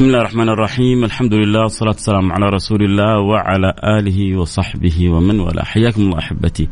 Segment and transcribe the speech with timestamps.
[0.00, 5.40] بسم الله الرحمن الرحيم الحمد لله والصلاة والسلام على رسول الله وعلى آله وصحبه ومن
[5.40, 6.68] والاه حياكم الله أحبتي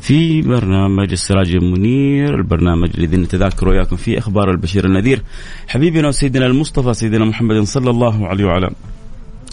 [0.00, 5.22] في برنامج السراج المنير البرنامج الذي نتذاكر وياكم فيه أخبار البشير النذير
[5.68, 8.70] حبيبنا وسيدنا المصطفى سيدنا محمد صلى الله عليه وعلى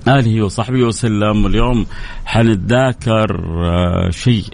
[0.07, 1.85] آله وصحبه وسلم واليوم
[2.25, 3.41] حنتذاكر
[4.09, 4.45] شيء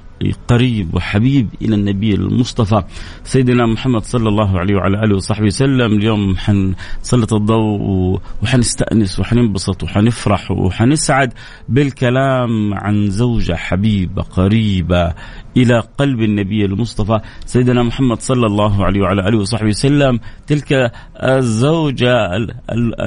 [0.47, 2.83] قريب وحبيب إلى النبي المصطفى
[3.23, 5.93] سيدنا محمد صلى الله عليه وعلى آله وصحبه وسلم.
[5.93, 11.33] اليوم حنسلط الضوء وحنستأنس وحننبسط وحنفرح وحنسعد
[11.69, 15.13] بالكلام عن زوجه حبيبه قريبه
[15.57, 20.19] إلى قلب النبي المصطفى سيدنا محمد صلى الله عليه وعلى آله وصحبه وسلم.
[20.47, 20.91] تلك
[21.23, 22.15] الزوجة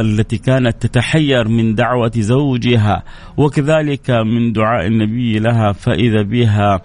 [0.01, 3.03] التي كانت تتحير من دعوة زوجها
[3.37, 6.83] وكذلك من دعاء النبي لها فإذا بها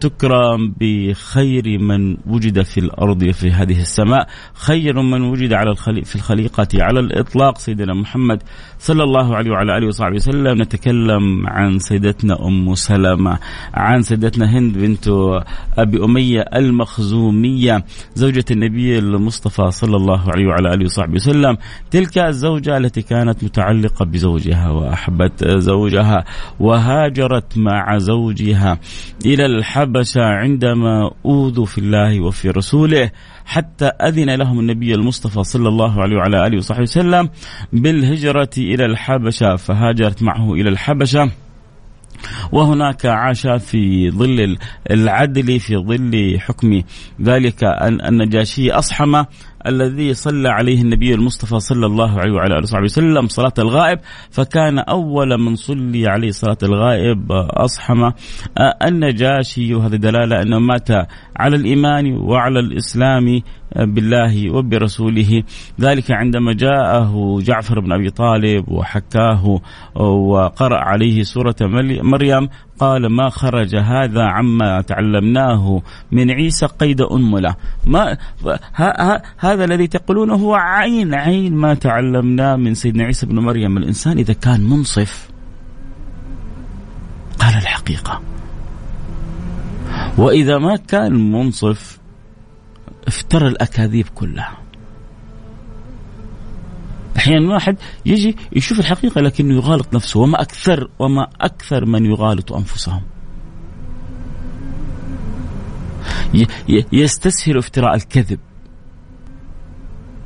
[0.00, 6.16] تكرم بخير من وجد في الأرض في هذه السماء خير من وجد على الخليق في
[6.16, 7.58] الخليقة على الإطلاق.
[7.58, 8.42] سيدنا محمد
[8.78, 10.62] صلى الله عليه وعلى آله وصحبه وسلم.
[10.62, 13.38] نتكلم عن سيدتنا أم سلمة
[13.74, 15.08] عن سيدتنا هند بنت
[15.78, 21.56] أبي أمية المخزومية زوجة النبي المصطفى صلى الله عليه وعلى آله وصحبه وسلم.
[21.90, 26.24] تلك الزوجة التي كانت متعلقة بزوجها وأحبت زوجها
[26.60, 28.78] وهاجرت مع زوجها
[29.26, 33.10] إلى الحبشة عندما أوذوا في الله وفي رسوله
[33.44, 37.28] حتى أذن لهم النبي المصطفى صلى الله عليه وعلى آله وصحبه وسلم
[37.72, 41.30] بالهجرة إلى الحبشة فهاجرت معه إلى الحبشة.
[42.52, 44.56] وهناك عاش في ظل
[44.90, 46.82] العدل في ظل حكم
[47.22, 49.24] ذلك النجاشي أصحم
[49.68, 53.98] الذي صلى عليه النبي المصطفى صلى الله عليه وعلى آله وصحبه وسلم صلاة الغائب.
[54.30, 58.10] فكان أول من صلي عليه صلاة الغائب اصحم
[58.82, 60.88] النجاشي وهذا دلالة أنه مات
[61.36, 63.42] على الإيمان وعلى الإسلام
[63.76, 65.42] بالله وبرسوله.
[65.80, 69.60] ذلك عندما جاءه جعفر بن أبي طالب وحكاه
[69.94, 71.56] وقرأ عليه سورة
[72.02, 72.48] مريم
[72.78, 75.82] قال ما خرج هذا عما تعلمناه
[76.12, 77.54] من عيسى قيد أنملة
[77.86, 78.16] ما
[79.38, 83.76] هذا الذي تقولونه هو عين عين ما تعلمناه من سيدنا عيسى بن مريم.
[83.76, 85.28] الإنسان إذا كان منصف
[87.38, 88.20] قال الحقيقة.
[90.18, 91.98] وإذا ما كان منصف
[93.08, 94.66] افترى الأكاذيب كلها
[97.16, 103.02] أحيانا واحد يجي يشوف الحقيقة لكنه يغالط نفسه وما أكثر وما أكثر من يغالط أنفسهم.
[106.92, 108.38] يستسهل افتراء الكذب.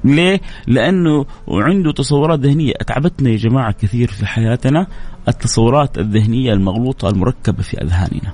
[0.04, 4.86] ليه؟ لأنه عنده تصورات ذهنية أتعبتنا يا جماعة كثير في حياتنا
[5.28, 8.32] التصورات الذهنية المغلوطة المركبة في أذهاننا.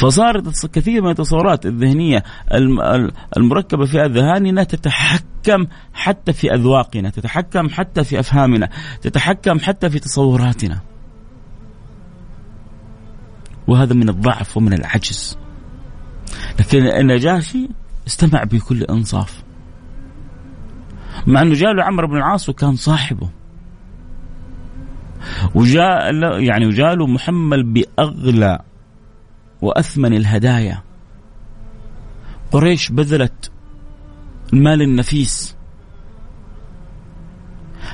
[0.00, 2.22] فصارت كثير من التصورات الذهنية
[3.36, 8.68] المركبة في أذهاننا تتحكم حتى في أذواقنا تتحكم حتى في أفهامنا
[9.02, 10.80] تتحكم حتى في تصوراتنا.
[13.68, 15.38] وهذا من الضعف ومن العجز.
[16.60, 17.68] لكن النجاشي
[18.06, 19.42] استمع بكل إنصاف.
[21.26, 23.30] مع أنه جاء له عمرو بن العاص وكان صاحبه.
[25.54, 28.69] وجاء يعني وجاء له محمل بأغلى
[29.62, 30.82] وأثمن الهدايا.
[32.52, 33.50] قريش بذلت
[34.52, 35.56] المال النفيس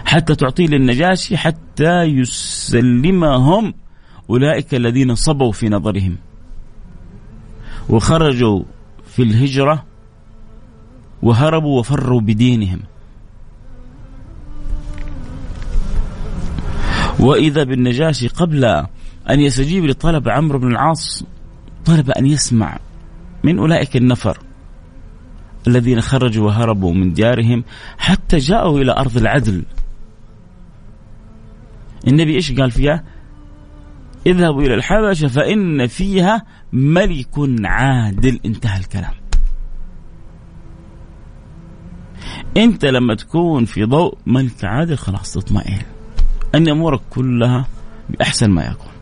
[0.05, 3.75] حتى تعطيه للنجاشي حتى يسلمهم
[4.31, 6.17] أولئك الذين صبوا في نظرهم.
[7.89, 8.63] وخرجوا
[9.07, 9.85] في الهجرة
[11.23, 12.81] وهربوا وفروا بدينهم.
[17.21, 18.65] وإذا بالنجاشي قبل
[19.31, 21.25] أن يستجيب لطلب عمرو بن العاص
[21.87, 22.79] طلب أن يسمع
[23.45, 24.39] من أولئك النفر
[25.67, 27.65] الذين خرجوا وهربوا من ديارهم
[27.99, 29.65] حتى جاءوا إلى أرض العدل.
[32.09, 33.05] النبي إيش قال فيها؟
[34.27, 36.43] اذهبوا إلى الحبشة فإن فيها
[36.73, 37.35] ملك
[37.65, 38.41] عادل.
[38.47, 39.15] انتهى الكلام.
[42.57, 45.83] انت لما تكون في ضوء ملك عادل خلاص تطمئن.
[46.55, 47.67] أن أمورك كلها
[48.11, 48.96] بأحسن ما يكون.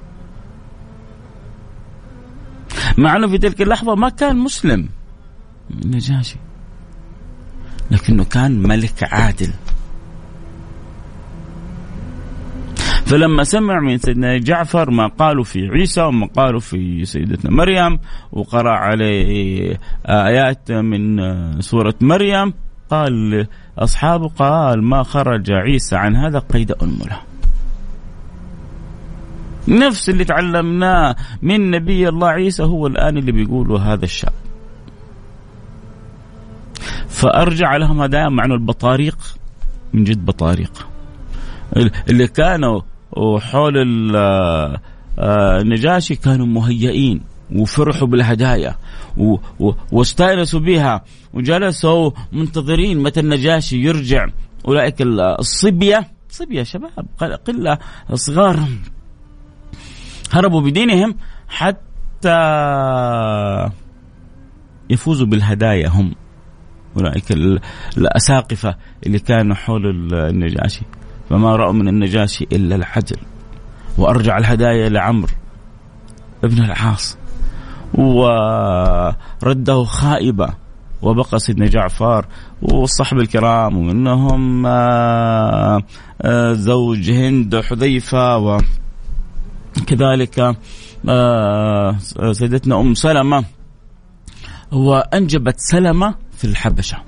[2.98, 4.88] مع أنه في تلك اللحظة ما كان مسلم.
[5.70, 6.36] النجاشي
[7.90, 9.50] لكنه كان ملك عادل.
[13.06, 17.98] فلما سمع من سيدنا جعفر ما قالوا في عيسى وما قالوا في سيدتنا مريم
[18.32, 21.20] وقرأ عليه آيات من
[21.60, 22.52] سورة مريم
[22.90, 23.46] قال
[23.78, 27.20] أصحابه قال ما خرج عيسى عن هذا قيد أنملة
[29.68, 34.32] نفس اللي تعلمناه من نبي الله عيسى هو الآن اللي بيقوله هذا الشاب
[37.08, 39.18] فأرجع لهم هدايا مع البطاريق
[39.92, 40.88] من جد بطاريق.
[42.10, 42.80] اللي كانوا
[43.38, 43.74] حول
[45.18, 47.20] النجاشي كانوا مهيئين
[47.52, 48.76] وفرحوا بالهدايا
[49.92, 54.26] واستأنسوا بها وجلسوا منتظرين متى النجاشي يرجع.
[54.68, 57.06] أولئك الصبيه صبية شباب
[57.46, 57.78] قلة
[58.14, 58.58] صغار.
[60.34, 61.14] هربوا بدينهم
[61.48, 62.38] حتى
[64.90, 66.14] يفوزوا بالهدايا هم.
[66.96, 67.32] أولئك
[67.98, 68.76] الأساقفة
[69.06, 70.82] اللي كانوا حول النجاشي.
[71.30, 73.16] فما رأوا من النجاشي إلا العدل
[73.98, 75.32] وأرجع الهدايا لعمرو
[76.44, 77.18] ابن العاص.
[77.94, 80.48] ورده خائبة
[81.02, 82.26] وبقى سيدنا جعفر
[82.62, 85.82] والصحب الكرام ومنهم آه،
[86.22, 88.83] آه، زوج هند حذيفة وكذلك
[91.08, 91.96] آه،
[92.32, 93.44] سيدتنا أم سلمة
[94.72, 96.98] وأنجبت سلمة في الحبشة.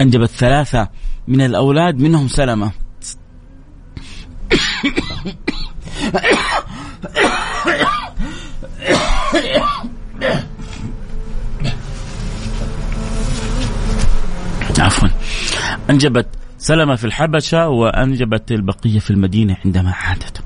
[0.00, 0.88] أنجبت ثلاثة
[1.28, 2.72] من الأولاد منهم سلمة.
[14.78, 15.08] عفوا.
[15.90, 20.42] أنجبت سلمة في الحبشة وأنجبت البقية في المدينة عندما عادت.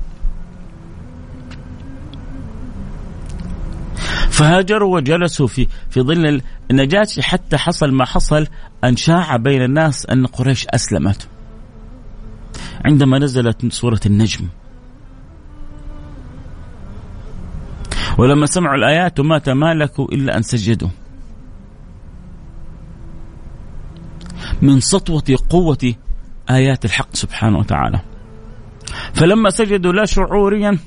[4.29, 8.47] فهاجروا وجلسوا في في ظل النجاشي حتى حصل ما حصل
[8.83, 11.27] أن شاع بين الناس أن قريش أسلمت.
[12.85, 14.47] عندما نزلت سورة النجم.
[18.17, 20.89] ولما سمعوا الآيات ما تمالكوا إلا أن سجدوا.
[24.63, 25.93] من سطوة قوة
[26.49, 27.99] آيات الحق سبحانه وتعالى.
[29.13, 30.77] فلما سجدوا لا شعوريا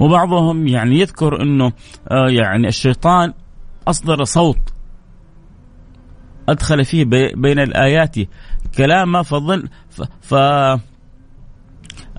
[0.00, 1.72] وبعضهم يعني يذكر إنه
[2.10, 3.32] آه يعني الشيطان
[3.88, 4.58] أصدر صوت
[6.48, 7.04] أدخل فيه
[7.34, 8.16] بين الآيات
[8.76, 9.62] كلامه فظن
[10.20, 10.34] ف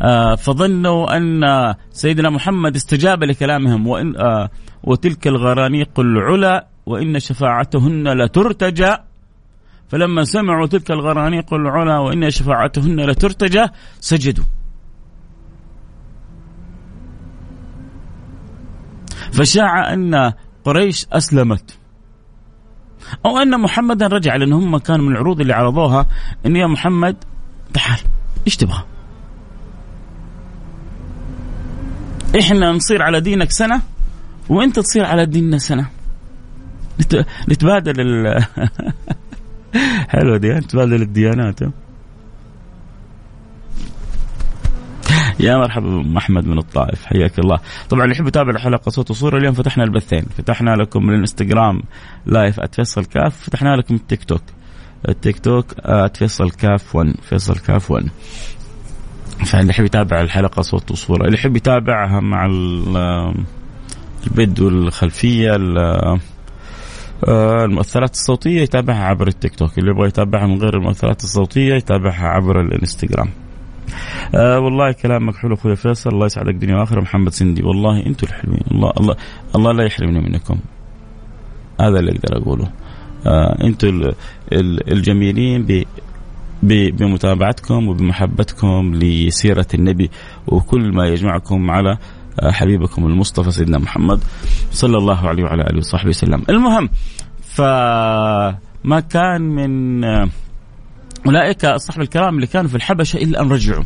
[0.01, 1.43] آه فظنوا أن
[1.91, 4.49] سيدنا محمد استجاب لكلامهم وإن آه
[4.83, 8.95] وتلك الغرانيق العلا وإن شفاعتهن لترتجى.
[9.95, 13.65] فلما سمعوا تلك الغرانيق العلا وإن شفاعتهن لترتجى
[13.99, 14.43] سجدوا.
[19.31, 20.33] فشاع أن
[20.65, 21.77] قريش أسلمت.
[23.25, 26.05] أو أن محمدا رجع لأن هم كانوا من العروض اللي عرضوها
[26.45, 27.15] إن يا محمد
[27.73, 27.99] تعال
[28.47, 28.83] إيش تبغى؟
[32.39, 33.81] إحنا نصير على دينك سنة
[34.49, 35.89] وأنت تصير على ديننا سنة.
[37.49, 38.45] نتبادل ال
[40.13, 41.59] حلوة دي نتبادل الديانات
[45.39, 47.59] يا مرحبا احمد من الطائف حياك الله.
[47.89, 50.25] طبعا اللي يحب يتابع الحلقة صوت وصورة اليوم فتحنا البثين.
[50.37, 51.81] فتحنا لكم الإنستغرام
[52.25, 54.41] live @فيصل كاف فتحنا لكم التيك توك.
[55.09, 55.65] التيك توك
[56.17, 58.05] @فيصل كاف 1 فيصل كاف 1
[59.45, 62.45] فاللي يحب يتابع الحلقة صوت وصورة اللي يحب يتابعها مع
[64.27, 65.51] البيد والخلفية
[67.23, 69.77] المؤثرات الصوتية يتابعها عبر التيك توك.
[69.77, 73.29] اللي يبغى يتابعها من غير المؤثرات الصوتية يتابعها عبر الانستغرام.
[74.35, 76.09] آه والله كلامك حلو أخوي فيصل.
[76.09, 77.01] الله يسعدك دنيا وآخرة.
[77.01, 78.61] محمد سندي والله أنتم الحلوين.
[78.71, 79.15] الله الله
[79.55, 80.59] الله لا يحرمني منكم.
[81.81, 82.71] هذا اللي أقدر أقوله.
[83.27, 84.11] آه أنتم
[84.91, 85.83] الجميلين ب
[86.63, 90.09] بمتابعتكم وبمحبتكم لسيرة النبي
[90.47, 91.97] وكل ما يجمعكم على آه،
[92.43, 94.19] حبيبكم المصطفى سيدنا محمد
[94.71, 96.43] صلى الله عليه وعلى آله وصحبه وسلم.
[96.49, 96.89] المهم
[97.41, 100.29] فما كان من آه،
[101.25, 103.83] أولئك أصحاب الكرام اللي كانوا في الحبشة إلا أن رجعوا.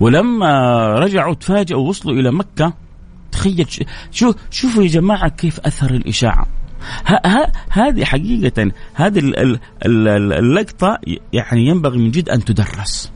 [0.00, 0.50] ولما
[0.98, 2.72] رجعوا تفاجئوا وصلوا إلى مكة
[3.32, 3.66] تخيل
[4.10, 6.46] شو شوفوا يا جماعة كيف أثر الإشاعة.
[7.70, 9.22] هذه حقيقة هذه
[9.84, 10.98] اللقطة
[11.32, 13.12] يعني ينبغي من جد أن تدرس.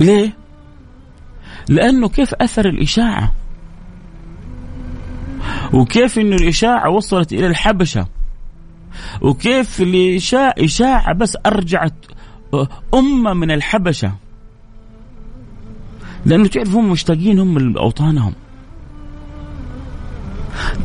[0.00, 0.43] ليه؟
[1.68, 3.32] لأنه كيف أثر الإشاعة؟
[5.72, 8.06] وكيف أنه الإشاعة وصلت إلى الحبشة؟
[9.20, 11.94] وكيف الإشاعة إشاعة بس أرجعت
[12.94, 14.12] أمة من الحبشة؟
[16.26, 18.32] لأنه تعرف هم مشتاقين هم لأوطانهم.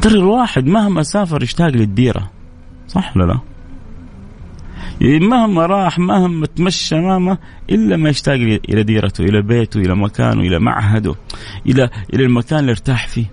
[0.02, 2.32] ترى الواحد مهما سافر يشتاق للديرة
[2.88, 3.40] صح ولا لا؟
[5.02, 7.38] يعني مهما راح مهما تمشى مهما
[7.70, 8.36] إلا ما يشتاق
[8.70, 11.16] إلى ديرته إلى بيته إلى مكانه إلى معهده
[11.66, 13.26] إلى إلى المكان اللي ارتاح فيه.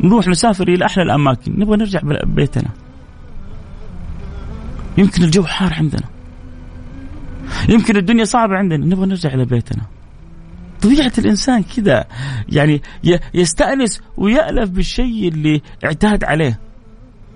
[0.00, 1.52] نروح نسافر إلى أحلى الأماكن.
[1.58, 2.70] نبغى نرجع بيتنا.
[4.98, 6.08] يمكن الجو حار عندنا.
[7.68, 8.86] يمكن الدنيا صعبة عندنا.
[8.86, 9.82] نبغى نرجع إلى بيتنا.
[10.82, 12.04] طبيعة الإنسان كذا
[12.48, 12.82] يعني
[13.34, 16.60] يستأنس ويألف بالشيء اللي اعتاد عليه.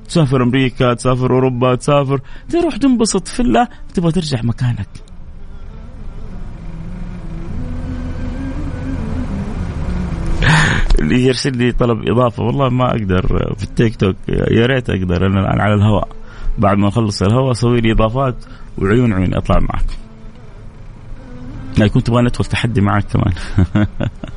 [0.08, 2.20] تسافر أمريكا تسافر أوروبا تسافر.
[2.48, 4.88] تروح تنبسط في الله تبغى ترجع مكانك.
[10.98, 14.16] اللي يرسل لي طلب إضافة والله ما أقدر في التيك توك.
[14.28, 16.08] يا ريت أقدر أنا الآن على الهواء.
[16.58, 18.44] بعد ما أخلص الهواء أسوي لي إضافات
[18.78, 19.98] وعيون عيوني أطلع معك
[21.78, 23.34] يعني كنت تبغى ندخل تحدي معك كمان.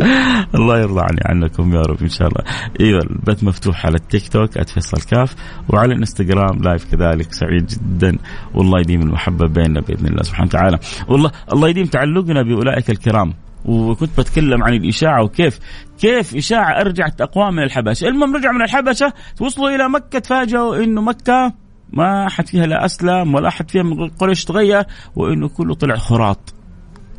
[0.54, 2.44] الله يرضى عني عنكم يا رب إن شاء الله.
[2.80, 5.34] إيوه البث مفتوح على التيك توك @فيصل كاف
[5.68, 8.18] وعلى الإنستغرام لايف كذلك سعيد جدا.
[8.54, 10.78] والله يديم المحبة بيننا بإذن الله سبحانه وتعالى.
[11.08, 13.34] والله الله يديم تعلقنا بأولئك الكرام.
[13.64, 15.58] وكنت بتكلم عن الإشاعة وكيف
[15.98, 18.08] كيف إشاعة أرجعت أقوام من الحبشة.
[18.08, 21.52] المهم رجع من الحبشة وصلوا إلى مكة تفاجئوا إنه مكة
[21.92, 24.84] ما أحد فيها لا أسلم ولا أحد فيها من قريش تغير
[25.16, 26.54] وإنه كله طلع خراط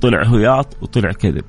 [0.02, 1.46] طلع هياط وطلع كذب.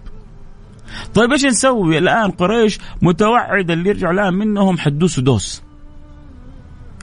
[1.14, 5.62] طيب إيش نسوي الآن؟ قريش متوعدة اللي يرجع الآن منهم حدوس ودوس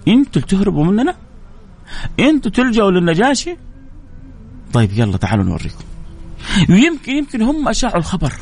[0.08, 1.16] إنتوا تهربوا مننا؟
[2.20, 3.58] إنتوا تلجأوا للنجاشي؟
[4.74, 5.84] طيب يلا تعالوا نوريكم.
[6.70, 8.34] ويمكن يمكن هم أشاعوا الخبر.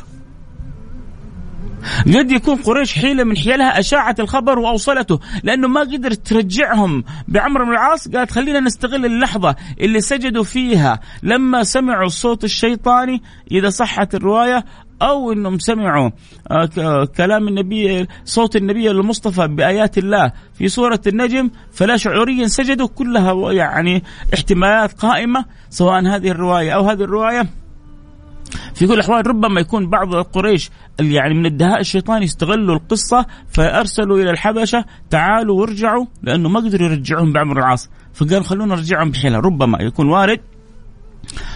[2.06, 7.04] قد يكون قريش حيلة من حيلها أشاعت الخبر وأوصلته لأنه ما قدرت ترجعهم.
[7.28, 13.70] بعمر بن العاص قالت خلينا نستغل اللحظة اللي سجدوا فيها لما سمعوا الصوت الشيطاني إذا
[13.70, 14.64] صحت الرواية
[15.02, 16.10] أو إنهم سمعوا
[16.50, 23.52] آه، كلام النبي صوت النبي المصطفى بآيات الله في سورة النجم فلا شعوريا سجدوا كلها
[23.52, 24.04] يعني
[24.34, 27.48] احتمالات قائمة سواء هذه الرواية أو هذه الرواية.
[28.74, 34.30] في كل الأحوال ربما يكون بعض قريش يعني من الدهاء الشيطاني استغلوا القصة فأرسلوا إلى
[34.30, 37.90] الحبشة تعالوا وارجعوا لأنه ما قدروا يرجعوهم بعمر العاص.
[38.14, 40.40] فقال خلونا نرجعهم بحيلة ربما يكون وارد.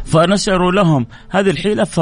[0.04, 2.00] فنشروا لهم هذه الحيلة ف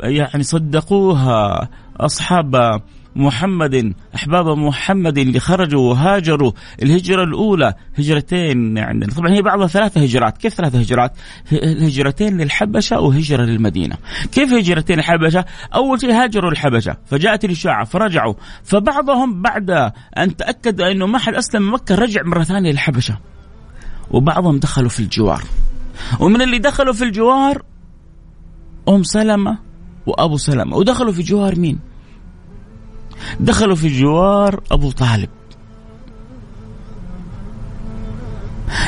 [0.00, 1.68] يعني صدقوها
[2.00, 2.80] أصحاب
[3.16, 10.38] محمد أحباب محمد اللي خرجوا وهاجروا الهجرة الأولى هجرتين يعني طبعا هي بعضها ثلاثة هجرات،
[10.38, 11.12] كيف ثلاثة هجرات؟
[11.62, 13.96] هجرتين للحبشة وهجرة للمدينة.
[14.32, 18.34] كيف هجرتين الحبشه؟ أول شيء هاجروا الحبشة فجاءت الإشاعة فرجعوا،
[18.64, 19.70] فبعضهم بعد
[20.18, 23.18] أن تاكد أنه ما حد أسلم مكة رجع مرة ثانية للحبشة.
[24.10, 25.42] وبعضهم دخلوا في الجوار.
[26.20, 27.62] ومن اللي دخلوا في الجوار
[28.88, 29.58] أم سلمة
[30.06, 31.78] وأبو سلمة، ودخلوا في جوار مين؟
[33.40, 35.28] دخلوا في جوار أبو طالب.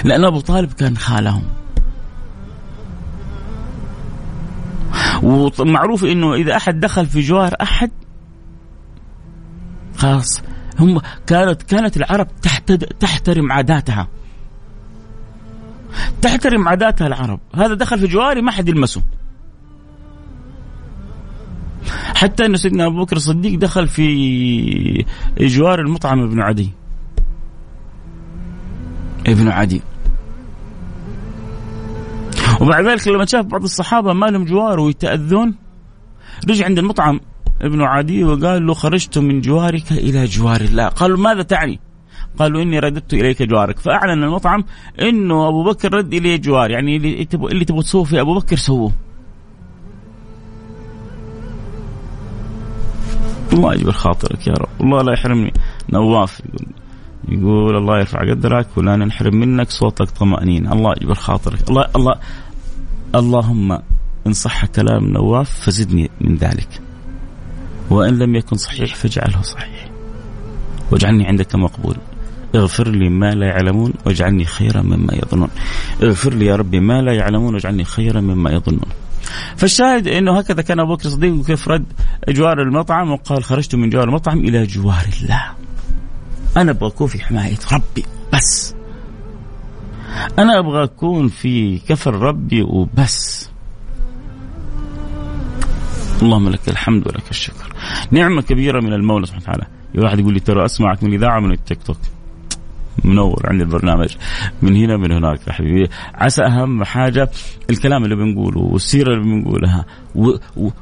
[0.05, 1.43] لأن أبو طالب كان خالهم.
[5.23, 7.91] ومعروف إنه إذا أحد دخل في جوار أحد
[9.97, 10.43] خلاص
[10.79, 12.29] هم كانت كانت العرب
[13.01, 14.09] تحترم عاداتها.
[16.23, 17.41] تحترم عاداتها العرب.
[17.55, 19.03] هذا دخل في جواري ما حد يلمسه.
[22.17, 25.05] حتى أن سيدنا أبو بكر الصديق دخل في
[25.41, 26.71] جوار المطعم ابن عدي.
[29.27, 29.83] ابن عدي.
[32.61, 35.55] وبعد ذلك لما شاف بعض الصحابة ما لهم جوار ويتأذون
[36.49, 37.21] رجع عند المطعم
[37.63, 40.89] ابن عدي وقال له خرجت من جوارك إلى جوار الله.
[40.89, 41.81] قالوا ماذا تعني؟
[42.39, 43.79] قالوا إني رددت إليك جوارك.
[43.79, 44.65] فأعلن المطعم
[45.01, 46.71] إنه أبو بكر رد إلي جوار.
[46.71, 48.93] يعني اللي تبغوا تبغوا تسووه في أبو بكر سووه.
[53.53, 54.69] الله يجبر خاطرك يا رب.
[54.81, 55.53] الله لا يحرمني.
[55.93, 56.67] نواف يقول
[57.29, 61.71] يقول الله يرفع قدرك ولا ننحرم منك صوتك طمأنينة الله يجبر خاطرك.
[61.71, 62.15] الله الله
[63.15, 63.79] اللهم
[64.27, 66.81] إن صح كلام نواف فزدني من ذلك.
[67.91, 69.91] وإن لم يكن صحيح فاجعله صحيح.
[70.91, 71.97] واجعلني عندك مقبول.
[72.55, 75.49] اغفر لي ما لا يعلمون واجعلني خيرا مما يظنون.
[76.03, 78.91] اغفر لي يا ربي ما لا يعلمون واجعلني خيرا مما يظنون.
[79.57, 81.85] فالشاهد إنه هكذا كان أبو بكر الصديق وكيف رد
[82.29, 85.45] جوار المطعم وقال خرجت من جوار المطعم إلى جوار الله.
[86.57, 88.75] أنا أبغى اكون في حماية ربي بس.
[90.39, 93.51] أنا أبغى اكون في كفر ربي وبس.
[96.23, 97.73] اللهم لك الحمد ولك الشكر.
[98.11, 99.67] نعمة كبيرة من المولى سبحانه وتعالى.
[99.95, 101.99] واحد يقول لي ترى أسمعك من الاذاعه من التيك توك.
[103.07, 104.17] منور عندي البرنامج.
[104.63, 105.91] من هنا من هناك يا حبيبي.
[106.15, 107.31] عسى أهم حاجة
[107.71, 109.85] الكلام اللي بنقوله والسيرة اللي بنقولها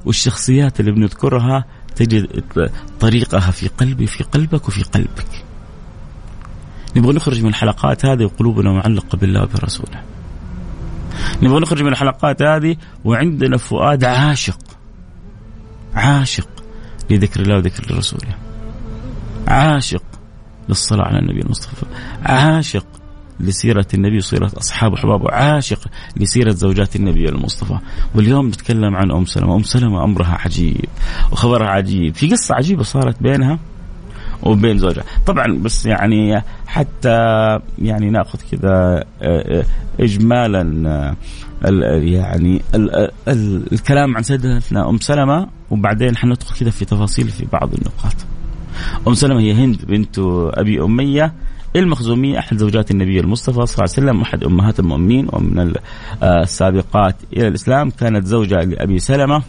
[0.05, 1.65] والشخصيات اللي بنذكرها
[1.97, 2.43] تجد
[3.01, 5.45] طريقها في قلبي في قلبك وفي قلبك.
[6.97, 10.03] نبغى نخرج من الحلقات هذه وقلوبنا معلقة بالله وبرسوله
[11.43, 14.59] نبغى نخرج من الحلقات هذه وعندنا فؤاد عاشق.
[15.95, 16.49] عاشق
[17.11, 18.35] لذكر الله وذكر رسوله.
[19.49, 20.03] عاشق.
[20.69, 21.87] للصلاة على النبي المصطفى.
[22.23, 22.87] عاشق
[23.41, 25.81] لسيرة النبي وسيرة أصحابه وحبابه عاشق
[26.17, 27.79] لسيرة زوجات النبي المصطفى.
[28.15, 29.57] واليوم نتكلم عن أم سلمة.
[29.57, 30.85] أم سلمة أمرها عجيب
[31.33, 32.15] وخبرها عجيب.
[32.15, 33.59] في قصة عجيبة صارت بينها
[34.43, 35.05] وبين زوجها.
[35.27, 37.19] طبعا بس يعني حتى
[37.79, 39.65] يعني ناخذ كذا آه، آه،
[40.01, 41.17] اجمالا آه،
[41.99, 42.63] يعني
[43.73, 48.15] الكلام عن سيدتنا أم سلمة وبعدين حندخل كذا في تفاصيل في بعض النقاط.
[49.09, 50.19] أم سلمة هي هند بنت
[50.55, 51.33] أبي أمية
[51.77, 55.73] المخزومية أحد زوجات النبي المصطفى صلى الله عليه وسلم أحد أمهات المؤمنين ومن
[56.23, 57.91] السابقات إلى الإسلام.
[57.91, 59.43] كانت زوجة لأبي سلمة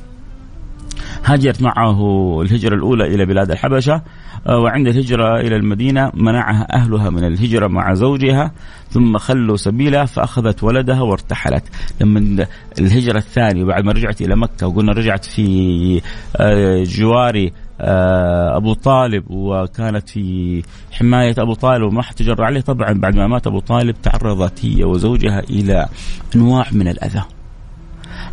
[1.26, 2.02] هاجرت معه
[2.42, 4.02] الهجرة الأولى إلى بلاد الحبشة
[4.48, 8.52] آه، وعند الهجرة إلى المدينة منعها أهلها من الهجرة مع زوجها
[8.90, 11.64] ثم خلوا سبيلها فأخذت ولدها وارتحلت.
[12.02, 12.48] لما
[12.80, 16.02] الهجرة الثانية بعد ما رجعت إلى مكة وقلنا رجعت في
[16.36, 22.62] آه، جوار آه، أبو طالب وكانت في حماية أبو طالب وما تجر عليه.
[22.62, 25.88] طبعا بعد ما مات أبو طالب تعرضت هي وزوجها إلى
[26.36, 27.24] أنواع من الأذى.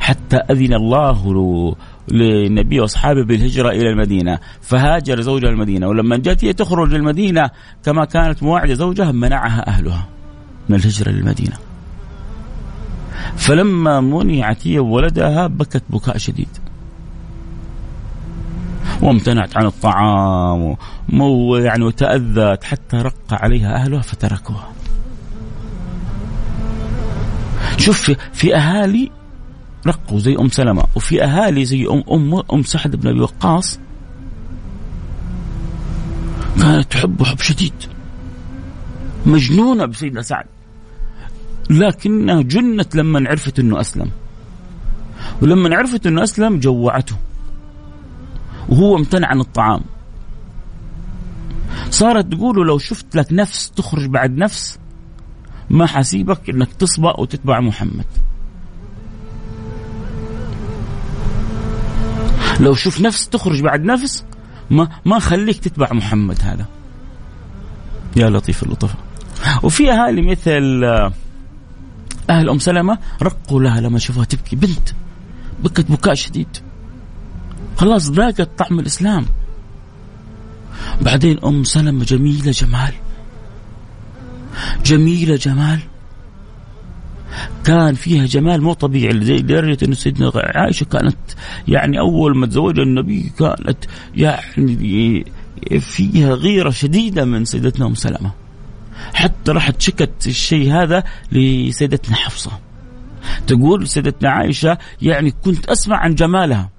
[0.00, 1.74] حتى أذن الله
[2.08, 5.88] للنبي وأصحابه بالهجرة إلى المدينة فهاجر زوجها المدينة.
[5.88, 7.50] ولما جت هي تخرج للمدينة
[7.84, 10.08] كما كانت مواعدة زوجها منعها أهلها
[10.68, 11.56] من الهجرة للمدينه
[13.36, 16.48] فلما منعت هي وولدها بكت بكاء شديد.
[19.02, 20.76] وامتنعت عن الطعام
[21.52, 24.72] يعني وتأذت حتى رق عليها أهلها فتركوها.
[27.78, 29.10] شوف في أهالي
[29.86, 33.78] رقوا زي أم سلمة وفي أهالي زي أم أم أم سعد بن أبي وقاص
[36.60, 37.72] كانت تحبه حب شديد.
[39.26, 40.44] مجنونة بسيدنا سعد.
[41.70, 44.10] لكنها جنت لما عرفت إنه أسلم.
[45.42, 47.16] ولما عرفت إنه أسلم جوعته.
[48.68, 49.80] وهو امتنع عن الطعام.
[51.90, 54.78] صارت تقول لو شفت لك نفس تخرج بعد نفس
[55.70, 58.06] ما حسيبك إنك تصبأ وتتبع محمد.
[62.60, 64.24] لو شوف نفس تخرج بعد نفس
[64.70, 66.66] ما ما خليك تتبع محمد هذا.
[68.16, 69.00] يا لطيف اللطفاء
[69.62, 71.12] وفي أهالي مثل آه،
[72.30, 74.56] أهل أم سلمة رقوا لها لما شافوها تبكي.
[74.56, 74.88] بنت
[75.62, 76.71] بكت بكاء شديد.
[77.76, 79.26] خلاص ذاقت طعم الإسلام
[81.00, 82.92] بعدين أم سلمة جميلة جمال
[84.84, 85.80] جميلة جمال
[87.64, 91.16] كان فيها جمال مو طبيعي لدرجه انه سيدنا عائشة كانت
[91.68, 93.78] يعني أول ما تزوجها النبي كانت
[94.14, 95.24] يعني
[95.80, 98.32] فيها غيرة شديدة من سيدتنا أم سلمة.
[99.14, 102.50] حتى راحت شكت الشيء هذا لسيدتنا حفصة.
[103.46, 106.70] تقول سيدتنا عائشة يعني كنت أسمع عن جمالها.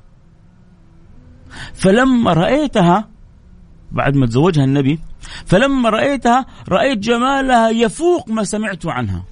[1.74, 3.10] فلما رأيتها
[3.92, 5.00] بعد ما تزوجها النبي
[5.46, 9.24] فلما رأيتها رأيت جمالها يفوق ما سمعت عنها.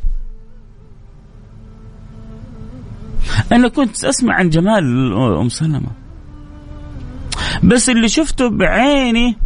[3.51, 5.91] أنا كنت أسمع عن جمال أم سلمة.
[7.63, 9.37] بس اللي شفته بعيني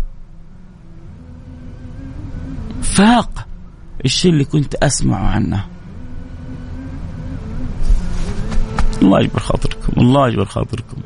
[2.81, 3.47] فاق
[4.05, 5.65] الشيء اللي كنت أسمعه عنه.
[9.01, 10.97] الله يجبر خاطركم الله يجبر خاطركم.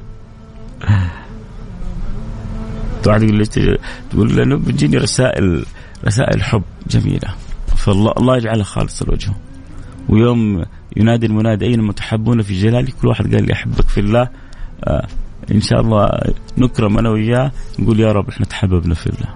[3.07, 3.77] واحد يقول لي
[4.09, 5.65] تقول لأنه بتجيني رسائل
[6.05, 7.29] رسائل حب جميلة.
[7.77, 9.33] فالله الله يجعلها خالص الوجه
[10.09, 10.65] ويوم
[10.97, 14.29] ينادي المنادي اينما تحبون في جلالي كل واحد قال لي أحبك في الله.
[14.83, 15.07] آه
[15.51, 16.09] إن شاء الله
[16.57, 19.35] نكرم أنا وياه نقول يا رب إحنا تحببنا في الله.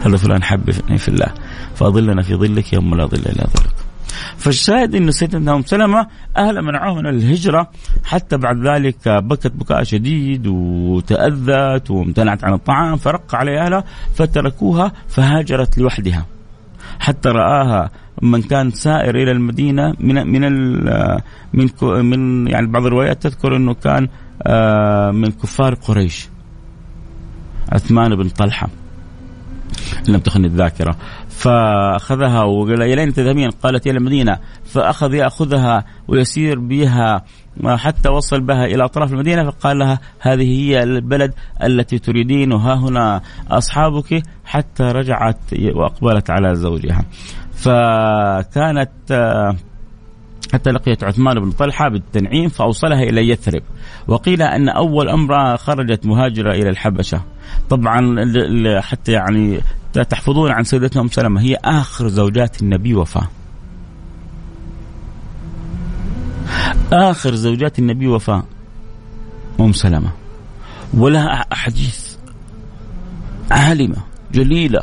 [0.00, 1.34] هذا فلان حبني في الله.
[1.74, 3.74] فأظلنا في ظلك يوم لا ظل إلا ظلك.
[4.36, 7.70] فالشاهد إنه سيدنا ام سلمة اهلها منعوها من الهجرة
[8.04, 15.78] حتى بعد ذلك بكت بكاء شديد وتأذت وامتنعت عن الطعام فرق عليها أهلها فتركوها فهاجرت
[15.78, 16.26] لوحدها.
[17.00, 17.90] حتى رآها
[18.22, 20.42] من كان سائر إلى المدينة من من
[21.52, 24.08] من من يعني بعض الروايات تذكر إنه كان
[24.42, 26.28] آه، من كفار قريش.
[27.72, 28.68] عثمان بن طلحة.
[30.08, 30.96] لم تخن الذاكرة.
[31.40, 37.24] فأخذها وقال إلى أين تذهبين؟ قالت إلى المدينة فأخذ يأخذها ويسير بها
[37.66, 43.20] حتى وصل بها إلى أطراف المدينة فقال لها هذه هي البلد التي تريدين وها هنا
[43.50, 45.36] أصحابك حتى رجعت
[45.74, 47.04] وأقبلت على زوجها.
[47.52, 48.90] فكانت
[50.52, 53.62] حتى لقيت عثمان بن طلحة بالتنعيم فأوصلها إلى يثرب
[54.08, 57.22] وقيل أن أول امراه خرجت مهاجرة إلى الحبشة
[57.70, 58.16] طبعا
[58.80, 59.60] حتى يعني
[59.92, 63.28] تحفظون عن سيدتنا أم سلمة هي آخر زوجات النبي وفاة.
[66.92, 68.44] آخر زوجات النبي وفاة
[69.60, 70.10] أم سلمة.
[70.94, 72.16] ولها أحاديث.
[73.50, 73.96] عالمة
[74.32, 74.82] جليلة.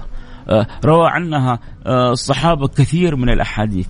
[0.49, 3.87] آه، روى عنها آه، الصحابة كثير من الأحاديث.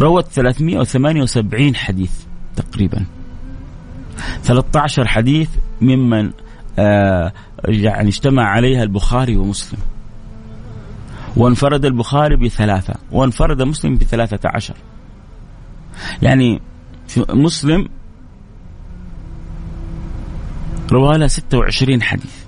[0.00, 2.12] روت 378 حديث
[2.56, 3.04] تقريبا.
[4.42, 5.48] 13 حديث
[5.80, 6.30] ممن
[6.78, 7.32] آه
[7.68, 9.80] يعني اجتمع عليها البخاري ومسلم.
[11.36, 14.74] وانفرد البخاري بثلاثة وانفرد مسلم بثلاثة عشر.
[16.22, 16.60] يعني
[17.30, 17.88] مسلم
[20.92, 22.44] رواه 26 حديث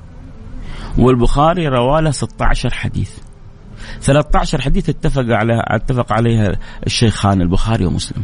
[0.98, 3.10] والبخاري رواه 16 حديث.
[4.00, 8.22] 13 حديث اتفق على اتفق عليها الشيخان البخاري ومسلم.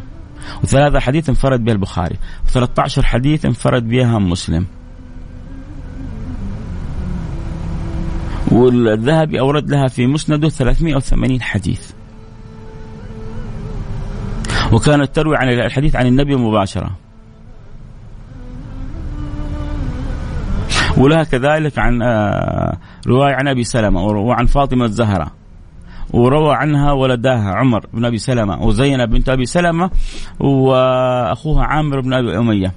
[0.63, 4.67] وثلاثة حديث انفرد بها البخاري و13 حديث انفرد بها مسلم.
[8.49, 11.91] والذهبي أورد لها في مسنده 380 حديث.
[14.73, 16.91] وكانت تروي عن الحديث عن النبي مباشرة.
[20.97, 22.77] ولها كذلك عن آه،
[23.07, 25.33] رواية عن أبي سلمة وعن فاطمة الزهرة.
[26.11, 29.91] وروى عنها ولداها عمر بن أبي سلمة وزينب بنت أبي سلمة
[30.41, 32.73] واخوها عامر بن أبي أمية.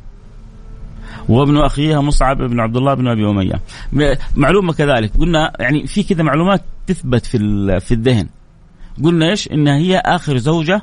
[1.30, 3.62] وابن اخيها مصعب بن عبد الله بن أبي أمية.
[4.36, 5.18] معلومة كذلك.
[5.18, 7.38] قلنا يعني في كذا معلومات تثبت في
[7.80, 8.28] في الذهن.
[9.04, 10.82] قلنا إيش؟ انها هي آخر زوجة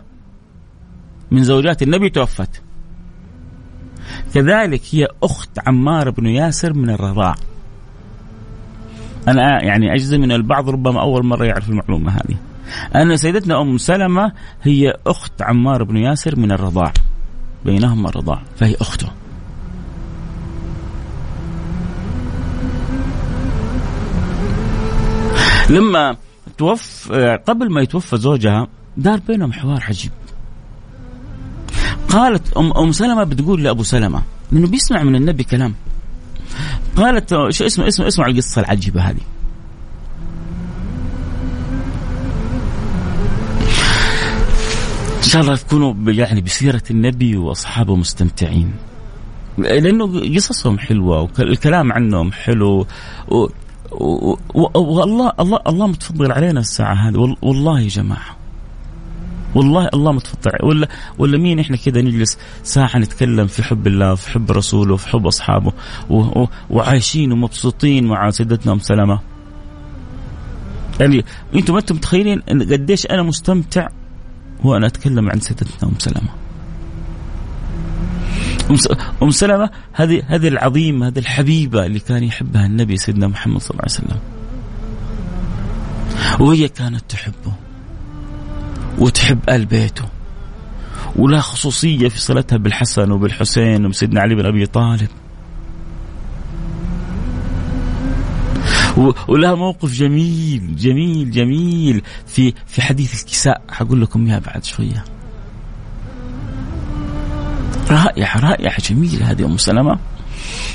[1.31, 2.63] من زوجات النبي توفت.
[4.35, 7.35] كذلك هي أخت عمار بن ياسر من الرضاع.
[9.29, 12.37] أنا يعني أجزم من البعض ربما أول مرة يعرف المعلومة هذه.
[13.03, 16.93] أن سيدتنا أم سلمة هي أخت عمار بن ياسر من الرضاع.
[17.65, 19.09] بينهما الرضاع فهي أخته.
[25.71, 26.17] لما
[26.59, 30.13] توفى قبل ما يتوفى زوجها دار بينهم حوار عجيب.
[32.09, 35.75] قالت ام أم سلمة بتقول لأبو سلمة إنه بيسمع من النبي كلام.
[36.97, 39.21] قالت شو اسمه اسمه اسمع القصة العجيبة هذه.
[45.17, 48.73] إن شاء الله تكونوا يعني بسيرة النبي وأصحابه مستمتعين.
[49.59, 52.87] لأنه قصصهم حلوة والكلام عنهم حلو.
[53.93, 57.37] والله الله الله متفضل علينا الساعة هذه.
[57.43, 58.37] والله يا جماعة.
[59.55, 60.51] والله الله متفضل.
[60.63, 65.09] ولا ولا مين إحنا كذا نجلس ساعة نتكلم في حب الله وفي حب رسوله وفي
[65.09, 65.73] حب أصحابه
[66.71, 69.21] وعايشين ومبسوطين مع سيدتنا أم سلمة.
[71.01, 71.25] يعني
[71.55, 73.89] أنتم ما أنتم متخيلين قديش أنا مستمتع
[74.65, 76.40] وأنا أتكلم عن سيدتنا أم سلمة؟
[79.23, 83.83] أم سلمة هذه هذه العظيمه هذه الحبيبة اللي كان يحبها النبي سيدنا محمد صلى الله
[83.83, 84.21] عليه وسلم.
[86.47, 87.53] وهي كانت تحبه
[88.99, 90.05] وتحب آل بيته.
[91.17, 95.09] ولها خصوصية في صلتها بالحسن وبالحسين وبسيدنا علي بن أبي طالب.
[99.29, 103.63] ولها موقف جميل جميل جميل في في حديث الكساء.
[103.71, 105.05] حقول لكم إياه بعد شوية.
[107.91, 109.99] رائعة رائعة جميلة هذه أم سلمة.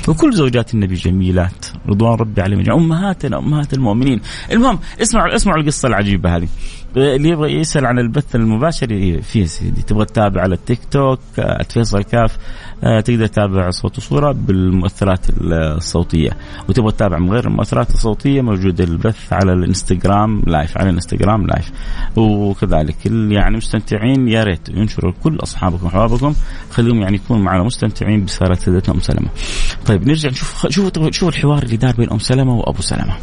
[0.08, 1.66] وكل زوجات النبي جميلات.
[1.88, 4.20] رضوان ربي عليهم أمهاتنا أمهات المؤمنين.
[4.52, 6.48] المهم اسمعوا اسمعوا القصة العجيبة هذه.
[6.96, 11.20] اللي يبغى يسال عن البث المباشر في سيدي تبغى تتابع على التيك توك
[11.68, 12.38] فيصل كاف
[12.84, 16.30] آه، تقدر تتابع صوت وصورة بالمؤثرات الصوتية
[16.68, 21.72] وتبغى تتابع من غير المؤثرات الصوتية موجود البث على الإنستغرام live على الإنستغرام live
[22.16, 26.34] وكذلك اللي يعني مستمتعين يا ريت ينشروا كل أصحابكم وأحبابكم
[26.70, 29.28] خليهم يعني يكونوا معنا مستمتعين بسيره سيدتنا أم سلمة.
[29.86, 33.16] طيب نرجع نشوف شوفوا شوفوا الحوار اللي دار بين أم سلمة وأبو سلمة.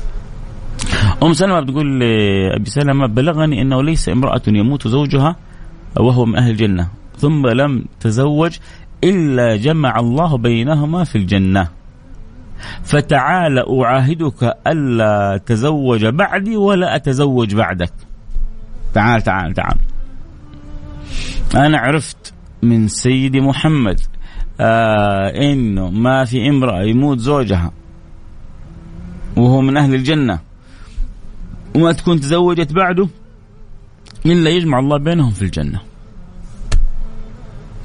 [1.23, 5.35] أم سلمة بتقول لأبي سلمة بلغني أنه ليس امرأة يموت زوجها
[5.99, 8.57] وهو من أهل الجنة ثم لم تزوج
[9.03, 11.67] إلا جمع الله بينهما في الجنة.
[12.83, 17.93] فتعال أعاهدك ألا تزوج بعدي ولا أتزوج بعدك.
[18.93, 19.77] تعال تعال تعال.
[21.55, 23.99] أنا عرفت من سيدي محمد
[24.59, 27.71] آه إنه ما في امرأة يموت زوجها
[29.37, 30.39] وهو من أهل الجنة.
[31.75, 33.07] وما تكون تزوجت بعده
[34.25, 35.81] إلا يجمع الله بينهم في الجنة.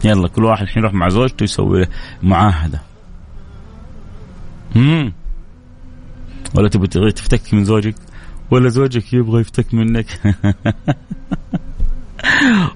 [0.04, 1.86] يلا كل واحد الحين يروح مع زوجته يسوي
[2.22, 2.82] معاهدة.
[4.76, 5.12] امم
[6.54, 7.94] ولا تبغى تفتك من زوجك؟
[8.50, 10.06] ولا زوجك يبغى يفتك منك؟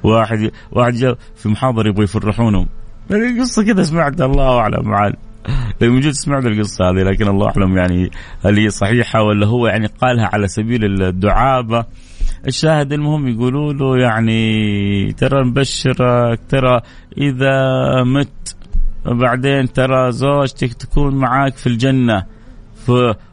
[0.02, 2.68] واحد واحد جاء في محاضرة يبغى يفرحونهم
[3.10, 5.16] يعني قصة كذا سمعت الله أعلم عاد
[5.82, 8.10] من جد سمعت القصة هذه لكن الله أعلم يعني
[8.44, 11.84] هل هي صحيحة ولا هو يعني قالها على سبيل الدعابة.
[12.46, 16.80] الشاهد المهم يقولوا له يعني ترى نبشرك ترى
[17.18, 17.56] إذا
[18.02, 18.56] مت
[19.06, 22.24] وبعدين ترى زوجتك تكون معاك في الجنة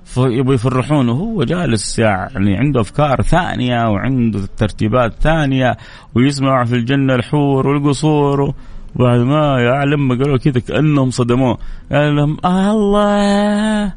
[0.04, 5.78] فيبغوا يفرحونه هو جالس يعني عنده أفكار ثانية وعنده ترتيبات ثانية
[6.16, 8.54] ويسمع في الجنة الحور والقصور.
[8.96, 11.58] بعد ما لما قالوا كذا كأنهم صدموه.
[11.92, 13.94] قال لهم الله!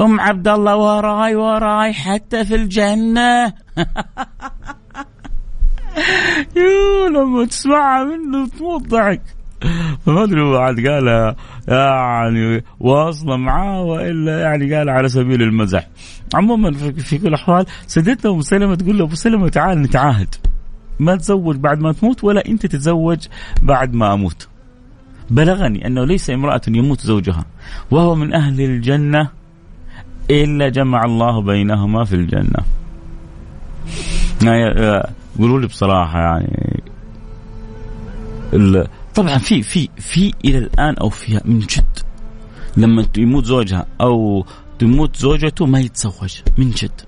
[0.00, 3.46] أم عبد الله وراي وراي حتى في الجنة.
[6.56, 9.22] يو لما تسمعها منه تموت ضحك.
[10.06, 11.36] فما أدري هو عاد قالها
[11.68, 15.88] يعني واصلة معاه وإلا يعني قال على سبيل المزح.
[16.34, 20.34] عموما في كل الاحوال سيدتنا ام سلمه تقول له ابو سلمة تعال نتعاهد.
[20.98, 23.26] ما تزوج بعد ما تموت ولا انت تتزوج
[23.62, 24.48] بعد ما أموت.
[25.30, 27.44] بلغني انه ليس امرأة يموت زوجها
[27.90, 29.28] وهو من أهل الجنة
[30.30, 32.64] إلا جمع الله بينهما في الجنة.
[34.42, 35.02] يعني
[35.38, 36.82] قولوا لي بصراحة يعني
[39.14, 41.98] طبعا في في في إلى الآن أو فيها من جد
[42.76, 44.46] لما يموت زوجها أو
[44.78, 47.00] تموت زوجته ما يتزوج من جد.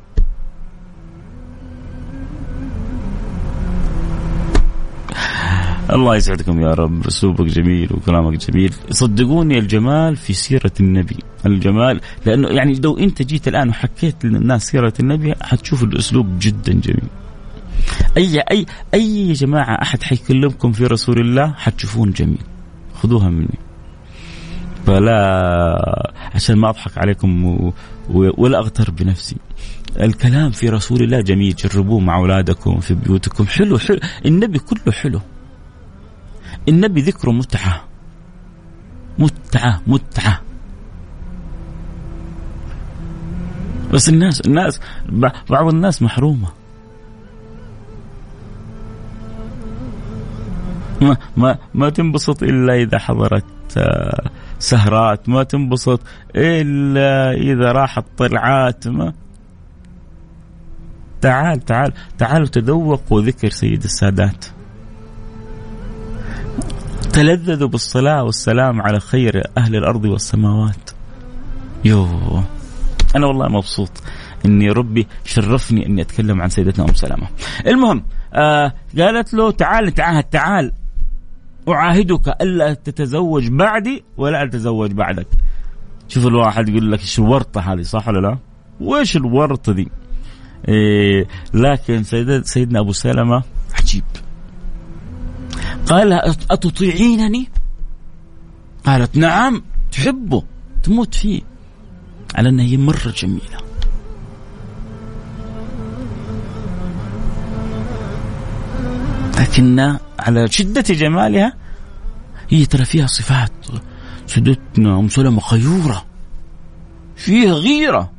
[5.92, 8.74] الله يسعدكم يا رب أسلوبك جميل وكلامك جميل.
[8.90, 11.16] صدقوني الجمال في سيرة النبي.
[11.46, 17.08] الجمال لأنه يعني لو أنت جيت الآن وحكيت للناس سيرة النبي حتشوف الأسلوب جدا جميل.
[18.16, 22.42] أي أي أي جماعة أحد حيكلمكم في رسول الله حتشوفون جميل.
[22.94, 23.58] خذوها مني.
[24.86, 27.72] فلا عشان ما أضحك عليكم و...
[28.10, 29.36] ولا أغتر بنفسي.
[30.00, 31.54] الكلام في رسول الله جميل.
[31.54, 33.46] جربوه مع أولادكم في بيوتكم.
[33.46, 33.98] حلو حلو.
[34.26, 35.20] النبي كله حلو.
[36.68, 37.84] النبي ذكره متعة.
[39.18, 40.40] متعة متعة.
[43.92, 44.80] بس الناس الناس
[45.50, 46.48] بعض الناس محرومة.
[51.00, 53.44] ما ما ما تنبسط إلا إذا حضرت
[53.76, 55.28] آه، سهرات.
[55.28, 56.00] ما تنبسط
[56.36, 58.88] إلا إذا راحت طلعات.
[58.88, 59.12] ما
[61.20, 64.44] تعال تعال تعالوا تذوقوا ذكر سيد السادات.
[67.12, 70.90] تلذذوا بالصلاة والسلام على خير أهل الأرض والسماوات.
[71.84, 72.44] يوه
[73.16, 73.90] أنا والله مبسوط
[74.46, 77.26] إني ربي شرفني إني أتكلم عن سيدتنا أم سلمة.
[77.66, 78.02] المهم
[78.34, 80.72] آه قالت له تعال نتعاهد تعال.
[81.68, 85.26] أعاهدك ألا تتزوج بعدي ولا أتزوج بعدك.
[86.08, 88.38] شوف الواحد يقول لك إيش الورطة هذه صح ولا لا؟
[88.80, 89.88] وإيش الورطة دي؟
[91.54, 92.02] لكن
[92.42, 93.42] سيدنا أبو سلمة
[93.74, 94.04] عجيب.
[95.86, 96.12] قال
[96.50, 97.48] أتطيعينني؟
[98.84, 100.42] قالت نعم تحبه
[100.82, 101.42] تموت فيه.
[102.34, 103.58] على أنها هي مرة جميلة.
[109.40, 111.52] لكن على شدة جمالها
[112.48, 113.52] هي ترى فيها صفات
[114.26, 116.04] سيدتنا أم سلمة خيورة
[117.16, 118.17] فيها غيرة.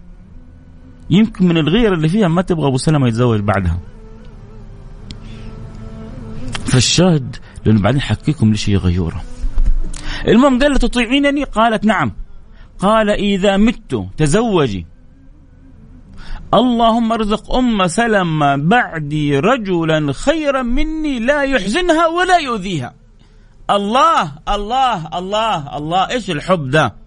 [1.09, 3.79] يمكن من الغيرة اللي فيها ما تبغى أبو سلمة يتزوج بعدها.
[6.65, 9.21] فالشاهد لأنه بعدين حكيكم ليش هي غيورة.
[10.27, 12.11] المهم قال تطيعينني؟ قالت نعم.
[12.79, 14.85] قال إذا مت تزوجي.
[16.53, 22.93] اللهم ارزق أم سلمة بعدي رجلا خيرا مني لا يحزنها ولا يؤذيها.
[23.69, 26.98] الله الله الله الله إيش الحب ده؟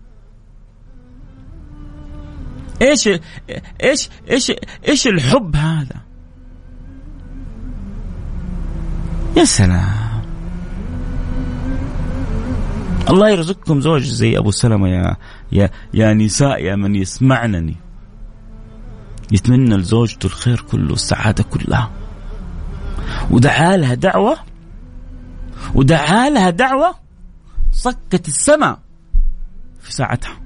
[2.83, 3.09] إيش
[3.83, 4.53] إيش إيش
[4.89, 6.01] إيش الحب هذا؟
[9.37, 10.23] يا سلام.
[13.11, 15.17] الله يرزقكم زوج زي أبو سلمة يا
[15.53, 17.77] يا يا نساء يا من يسمعنني.
[19.33, 21.91] يتمنى لزوجته الخير كله والسعادة كلها.
[23.31, 24.37] ودعا لها دعوة؟
[25.75, 26.95] ودعا لها دعوة؟
[27.73, 28.79] صكت السماء
[29.81, 30.42] في ساعتها.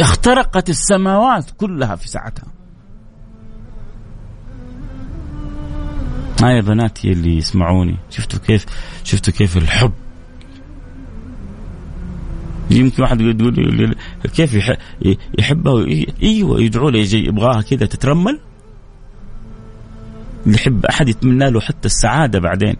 [0.00, 2.52] اخترقت السماوات كلها في ساعتها.
[6.42, 8.66] ها يا بناتي اللي يسمعوني شفتوا كيف؟
[9.04, 9.92] شفتوا كيف الحب؟
[12.70, 13.96] يمكن واحد يقول
[14.34, 14.70] كيف
[15.38, 15.86] يحبها
[16.22, 18.40] أيوه يدعو له يجي يبغاها كذا تترمل؟
[20.46, 22.76] يحب أحد يتمنى له حتى السعادة بعدين.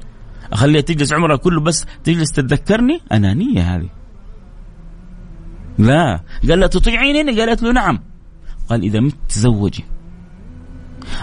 [0.52, 3.88] أخليها تجلس عمرها كله بس تجلس تتذكرني؟ أنانية هذه.
[5.78, 6.20] لا.
[6.48, 7.98] قال لها تطيعينني؟ قالت له نعم.
[8.68, 9.84] قال إذا مت تزوجي.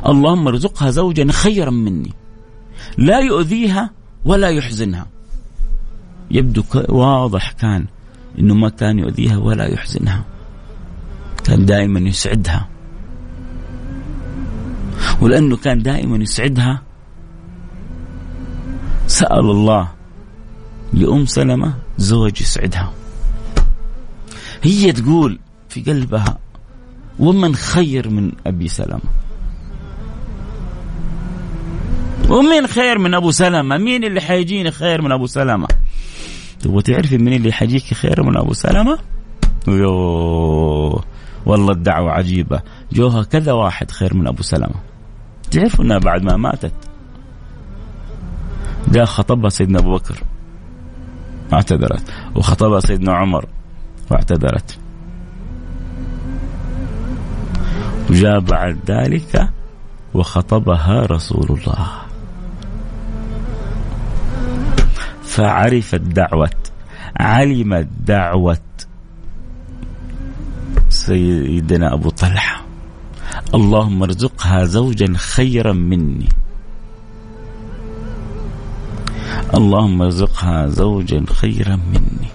[0.06, 2.14] اللهم ارزقها زوجا خيرا مني.
[2.98, 3.90] لا يؤذيها
[4.26, 5.08] ولا يحزنها.
[6.32, 7.86] يبدو واضح كان
[8.40, 10.26] إنه ما كان يؤذيها ولا يحزنها.
[11.44, 12.68] كان دائما يسعدها.
[15.22, 16.82] ولأنه كان دائما يسعدها
[19.08, 19.92] سأل الله
[20.94, 22.94] لأم سلمة زوج يسعدها.
[24.66, 26.38] هي تقول في قلبها
[27.20, 29.02] ومن خير من أبي سلمة؟
[32.30, 35.68] ومين خير من أبو سلمة؟ مين اللي حيجيني خير من أبو سلمة؟
[36.60, 39.00] تبغى تعرفي مين اللي حيجيك خير من أبو سلمة؟
[39.68, 41.04] يوه
[41.46, 42.62] والله الدعوة عجيبة.
[42.92, 44.76] جوها كذا واحد خير من أبو سلمة.
[45.52, 46.74] تعرفوا أنها بعد ما ماتت؟
[48.88, 50.24] جاء خطبها سيدنا أبو بكر.
[51.54, 52.04] اعتذرت.
[52.36, 53.46] وخطبها سيدنا عمر.
[54.12, 54.78] واعتذرت.
[58.10, 59.50] وجاء بعد ذلك
[60.14, 61.88] وخطبها رسول الله.
[65.24, 66.50] فعرفت دعوة
[67.20, 68.58] علمت دعوة
[70.90, 72.66] سيدنا أبو طلحة.
[73.54, 76.30] اللهم ارزقها زوجا خيرا مني.
[79.54, 82.30] اللهم ارزقها زوجا خيرا مني.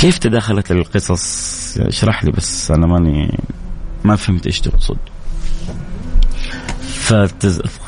[0.00, 3.38] كيف تداخلت القصص اشرح لي بس أنا ماني
[4.04, 4.98] ما فهمت إيش تقصد.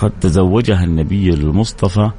[0.00, 2.10] فتزوجها النبي المصطفى.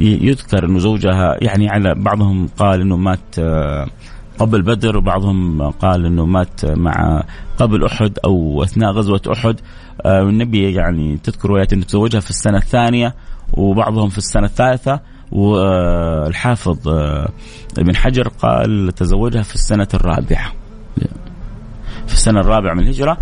[0.00, 3.86] يذكر إنه زوجها يعني على بعضهم قال إنه مات آه،
[4.38, 7.24] قبل بدر وبعضهم قال إنه مات مع
[7.58, 9.60] قبل أحد أو أثناء غزوة أحد.
[10.02, 13.14] آه، النبي يعني تذكر روايات إنه تزوجها في السنة الثانية
[13.52, 15.00] وبعضهم في السنة الثالثة.
[15.32, 17.28] والحافظ آه،
[17.78, 20.52] ابن حجر قال تزوجها في السنة الرابعة.
[22.06, 23.18] في السنة الرابعة من الهجرة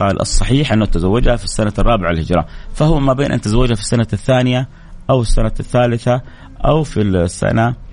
[0.00, 2.46] قال الصحيح أنه تزوجها في السنة الرابعة الهجرة.
[2.74, 4.68] فهو ما بين أن تزوجها في السنة الثانية
[5.10, 6.22] أو السنة الثالثة
[6.64, 7.87] أو في السنة آه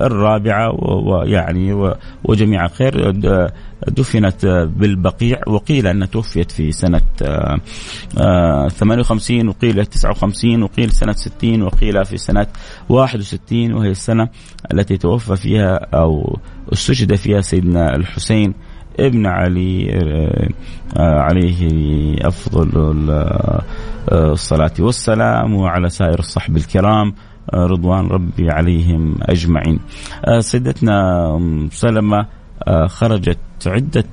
[0.00, 1.92] الرابعة ويعني
[2.24, 3.10] وجميع خير
[3.88, 7.58] دفنت بالبقيع وقيل أنها توفيت في سنة آه
[8.20, 12.46] آه 58 وقيل 59 وقيل سنة 60 وقيل في سنة
[12.88, 14.28] 61 وهي السنة
[14.72, 16.38] التي توفى فيها أو
[16.72, 18.54] استشهد فيها سيدنا الحسين
[19.00, 20.48] ابن علي آه،
[20.96, 21.68] آه، عليه
[22.20, 23.62] أفضل آه،
[24.12, 27.14] الصلاة والسلام وعلى سائر الصحب الكرام.
[27.54, 29.80] رضوان ربي عليهم أجمعين.
[30.38, 32.26] سيدتنا سلمة
[32.86, 34.04] خرجت عدة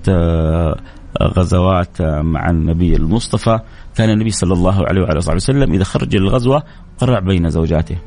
[1.22, 3.60] غزوات مع النبي المصطفى.
[3.96, 6.64] كان النبي صلى الله عليه وعلى اله وسلم إذا خرج للغزوه
[7.00, 7.98] قرع بين زوجاته.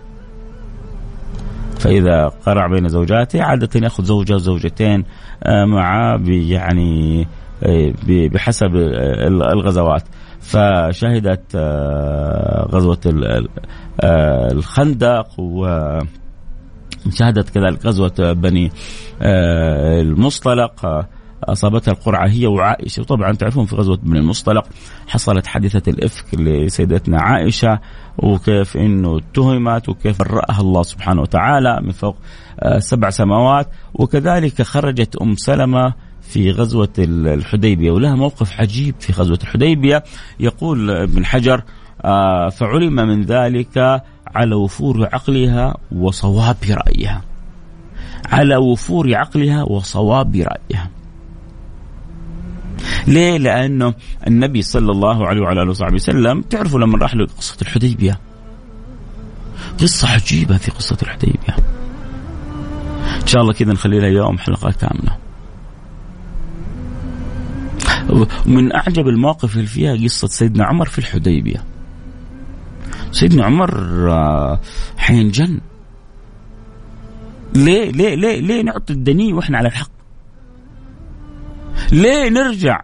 [1.78, 5.04] فإذا قرع بين زوجاته عادة يأخذ زوجة زوجتين
[5.42, 7.26] آه، معه يعني
[7.62, 8.76] آه، بحسب
[9.52, 10.02] الغزوات.
[10.44, 12.98] فشهدت آه، غزوة
[14.52, 15.66] الخندق و
[17.10, 18.72] شهدت كذلك غزوة بني
[20.00, 21.06] المصطلق.
[21.44, 23.00] أصابتها القرعة هي وعائشة.
[23.00, 24.66] وطبعا تعرفون في غزوة بني المصطلق
[25.08, 27.78] حصلت حادثة الإفك لسيدتنا عائشة
[28.18, 32.16] وكيف إنه اتهمت وكيف برأها الله سبحانه وتعالى من فوق
[32.60, 33.68] آه، سبع سماوات.
[33.94, 35.94] وكذلك خرجت أم سلمة
[36.28, 40.04] في غزوة الحديبية ولها موقف عجيب في غزوة الحديبية.
[40.40, 41.62] يقول ابن حجر
[42.04, 47.22] آه، فعلم من ذلك على وفور عقلها وصواب رأيها.
[48.26, 50.90] على وفور عقلها وصواب رأيها.
[53.06, 53.94] ليه؟ لأنه
[54.26, 58.20] النبي صلى الله عليه وعلى آله وصحبه وسلم تعرفوا لما راح لقصة الحديبية؟
[59.80, 61.56] قصة عجيبة في قصة الحديبية.
[63.22, 65.23] إن شاء الله كذا نخلي لها يوم حلقة كاملة.
[68.46, 71.64] من أعجب المواقف اللي فيها قصة سيدنا عمر في الحديبية.
[73.12, 73.70] سيدنا عمر
[74.10, 74.60] آه،
[74.96, 75.60] حينجن
[77.54, 79.90] ليه ليه ليه ليه نعطي الدني وإحنا على الحق؟
[81.92, 82.80] ليه نرجع؟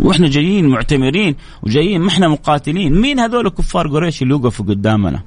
[0.00, 3.00] وإحنا جايين معتمرين وجايين ما إحنا مقاتلين.
[3.00, 5.22] مين هذول كفار قريش اللي وقفوا قدامنا؟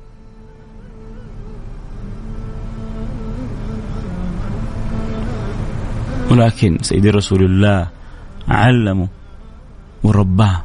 [6.32, 7.88] ولكن سيدي رسول الله
[8.48, 9.08] علمه
[10.04, 10.64] ورباه.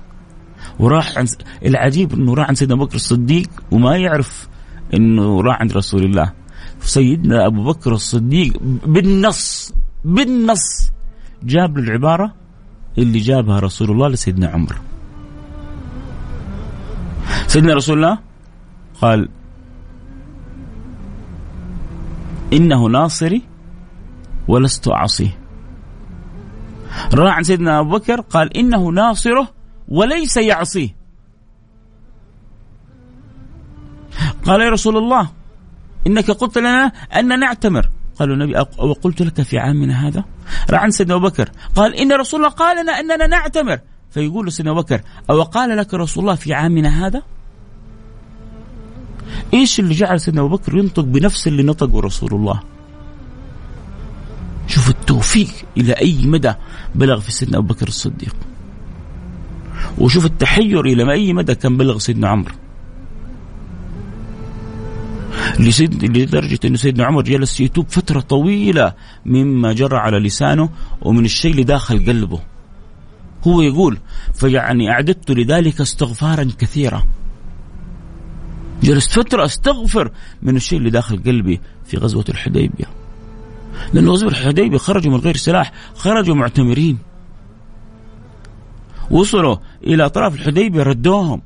[0.78, 1.26] وراح عن
[1.64, 4.48] العجيب إنه راح عند سيدنا ابو بكر الصديق وما يعرف
[4.94, 6.32] إنه راح عند رسول الله.
[6.80, 8.52] سيدنا أبو بكر الصديق
[8.86, 9.72] بالنص
[10.04, 10.90] بالنص
[11.42, 12.34] جاب له العبارة
[12.98, 14.76] اللي جابها رسول الله لسيدنا عمر.
[17.46, 18.18] سيدنا رسول الله
[19.00, 19.28] قال
[22.52, 23.42] إنه ناصري
[24.48, 25.43] ولست أعصيه.
[27.14, 29.48] راح عن سيدنا أبو بكر قال إنه ناصره
[29.88, 30.96] وليس يعصيه.
[34.44, 35.30] قال يا رسول الله
[36.06, 37.90] إنك قلت لنا أن نعتمر.
[38.18, 40.24] قال النبي وقلت لك في عامنا هذا؟
[40.70, 41.50] راح عن سيدنا أبو بكر.
[41.74, 43.78] قال إن رسول الله قال لنا أننا نعتمر.
[44.10, 47.22] فيقول سيدنا أبو بكر أو قال لك رسول الله في عامنا هذا؟
[49.54, 52.60] إيش اللي جعل سيدنا أبو بكر ينطق بنفس اللي نطقه رسول الله؟
[55.04, 56.52] التوفيق إلى أي مدى
[56.94, 58.36] بلغ في سيدنا أبو بكر الصديق.
[59.98, 62.54] وشوف التحير إلى أي مدى كان بلغ سيدنا عمرو.
[65.58, 68.92] لدرجة أن سيدنا عمر جلس يتوب فترة طويلة
[69.26, 70.68] مما جرى على لسانه
[71.02, 72.40] ومن الشيء اللي داخل قلبه.
[73.46, 73.98] هو يقول
[74.34, 77.06] فيعني أعددت لذلك استغفارا كثيرا.
[78.82, 80.10] جلست فترة أستغفر
[80.42, 83.03] من الشيء اللي داخل قلبي في غزوة الحديبية.
[83.92, 86.98] لأن غزوة الحديبية خرجوا من غير سلاح خرجوا معتمرين.
[89.10, 91.42] وصلوا إلى أطراف الحديبية ردوهم.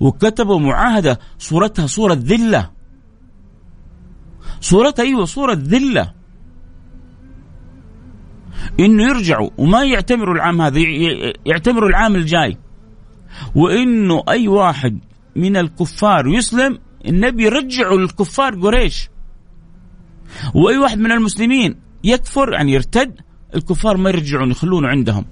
[0.00, 2.70] وكتبوا معاهدة صورتها صورة ذلة.
[4.60, 6.12] صورتها أيوة صورة ذلة.
[8.80, 10.80] إنه يرجعوا وما يعتمروا العام هذا
[11.46, 12.58] يعتمروا العام الجاي.
[13.54, 14.98] وإنه أي واحد
[15.36, 19.11] من الكفار يسلم النبي يرجعه للكفار قريش.
[20.54, 23.14] وأي واحد من المسلمين يكفر يعني يرتد
[23.54, 25.24] الكفار ما يرجعون يخلونه عندهم.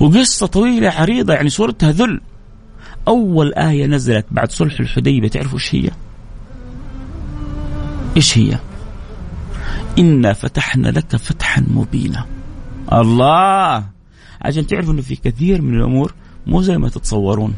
[0.00, 2.20] وقصة طويلة عريضة يعني صورتها ذل
[3.08, 5.28] أول آية نزلت بعد صلح الحديبية.
[5.28, 5.90] تعرفوا إيش هي؟
[8.16, 8.58] إيش هي؟
[9.98, 12.26] إنا فتحنا لك فتحا مبينا.
[12.92, 13.86] الله!
[14.42, 16.14] عشان تعرفوا أنه في كثير من الأمور
[16.46, 17.54] مو زي ما تتصورون.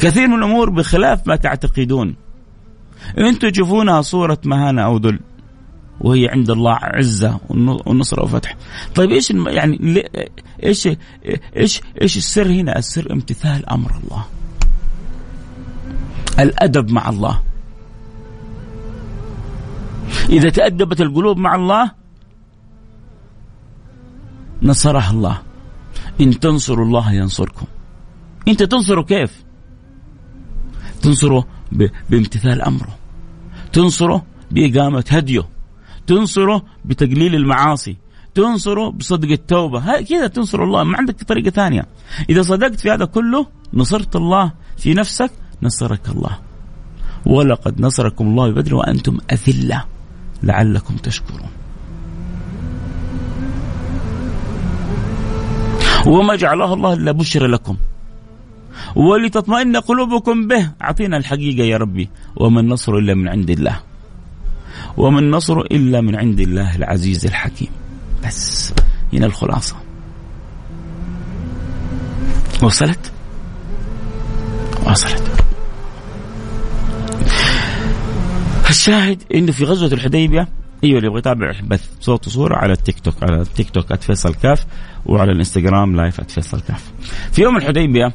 [0.00, 2.14] كثير من الأمور بخلاف ما تعتقدون.
[3.18, 5.20] أنتم تشوفونها صورة مهانة أو ذل
[6.00, 8.56] وهي عند الله عزة والنصرة وفتح
[8.94, 10.04] طيب إيش يعني
[10.64, 10.88] إيش
[11.56, 14.24] إيش إيش السر هنا؟ السر امتثال أمر الله.
[16.38, 17.42] الأدب مع الله.
[20.28, 21.90] إذا تأدبت القلوب مع الله
[24.62, 25.42] نصرها الله.
[26.20, 27.66] إن تنصروا الله ينصركم.
[28.48, 29.44] أنت تنصره كيف؟
[31.02, 31.46] تنصره
[32.10, 32.98] بامتثال أمره.
[33.72, 35.48] تنصره بإقامة هديه.
[36.06, 37.96] تنصره بتقليل المعاصي.
[38.34, 40.00] تنصره بصدق التوبة.
[40.00, 40.84] كذا تنصر الله.
[40.84, 41.86] ما عندك طريقة ثانية.
[42.30, 45.30] إذا صدقت في هذا كله نصرت الله في نفسك
[45.62, 46.38] نصرك الله.
[47.26, 49.84] ولقد نصركم الله ببدر وأنتم أذلة.
[50.42, 51.50] لعلكم تشكرون.
[56.06, 57.76] وما جعله الله إلا بشر لكم.
[58.96, 60.70] ولتطمئن قلوبكم به.
[60.82, 62.08] أعطينا الحقيقة يا ربي.
[62.36, 63.80] وما النصر إلا من عند الله.
[64.96, 67.68] وما النصر إلا من عند الله العزيز الحكيم.
[68.26, 68.74] بس.
[69.12, 69.76] هنا الخلاصة.
[72.62, 73.12] وصلت؟
[74.86, 75.22] وصلت.
[78.70, 80.48] الشاهد انه في غزوة الحديبية
[80.84, 84.66] أيوه اللي يبغى يتابع البث صوت وصورة على التيك توك على التيك توك @فيصل كاف
[85.06, 86.92] وعلى الإنستغرام لايف @فيصل كاف.
[87.32, 88.12] في يوم الحديبية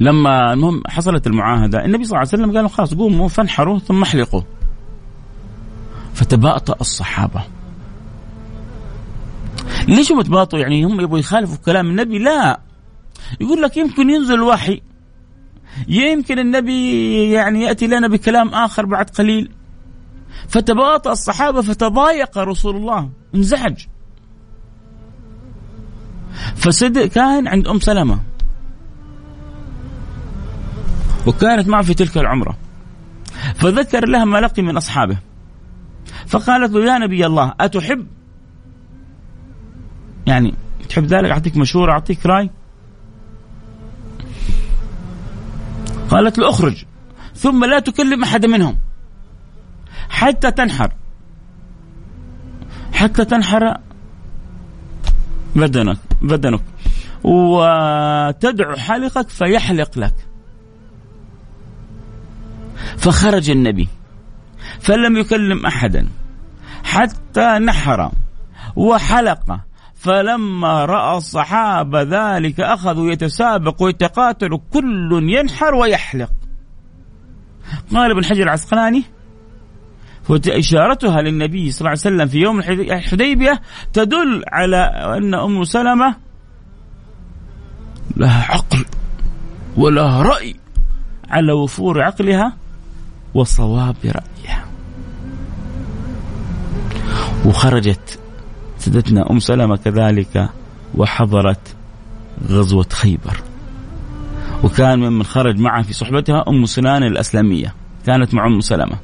[0.00, 4.42] لما المهم حصلت المعاهدة النبي صلى الله عليه وسلم قال خلاص قوموا فانحروا ثم احلقوا.
[6.14, 7.42] فتباطأ الصحابة.
[9.88, 12.60] ليش هم تباطؤوا؟ يعني هم يبغوا يخالفوا كلام النبي؟ لا.
[13.40, 14.80] يقول لك يمكن ينزل وحي.
[15.88, 19.50] يمكن النبي يعني يأتي لنا بكلام آخر بعد قليل.
[20.48, 23.10] فتباطأ الصحابة فتضايق رسول الله.
[23.34, 23.86] انزعج.
[26.56, 28.20] فصدق كان عند أم سلمة.
[31.26, 32.56] وكانت معه في تلك العمرة.
[33.54, 35.18] فذكر لها ما لقي من أصحابه.
[36.26, 38.06] فقالت له يا نبي الله أتحب؟
[40.26, 40.54] يعني
[40.88, 42.50] تحب ذلك؟ أعطيك مشورة أعطيك رأي؟
[46.10, 46.84] قالت له أخرج
[47.34, 48.78] ثم لا تكلم أحد منهم.
[50.08, 50.92] حتى تنحر.
[52.92, 53.76] حتى تنحر
[55.56, 56.60] بدنك بدنك.
[57.24, 60.14] وتدعو حلقك فيحلق لك.
[62.96, 63.88] فخرج النبي
[64.80, 66.08] فلم يكلم أحدا
[66.84, 68.10] حتى نحر
[68.76, 69.60] وحلق
[69.94, 76.30] فلما رأى الصحابة ذلك أخذوا يتسابقوا ويتقاتلوا كل ينحر ويحلق.
[77.94, 79.04] قال ابن حجر العسقلاني
[80.30, 83.60] إشارتها للنبي صلى الله عليه وسلم في يوم الحديبية
[83.92, 84.76] تدل على
[85.16, 86.16] أن أم سلمة
[88.16, 88.84] لها عقل
[89.76, 90.56] ولها رأي
[91.30, 92.56] على وفور عقلها
[93.34, 94.64] وصواب رأيها
[97.46, 98.18] وخرجت
[98.78, 100.48] سيدتنا أم سلمة كذلك
[100.94, 101.76] وحضرت
[102.48, 103.36] غزوة خيبر.
[104.64, 107.74] وكان ممن خرج معها في صحبتها أم سنان الأسلمية.
[108.06, 108.96] كانت مع أم سلمة.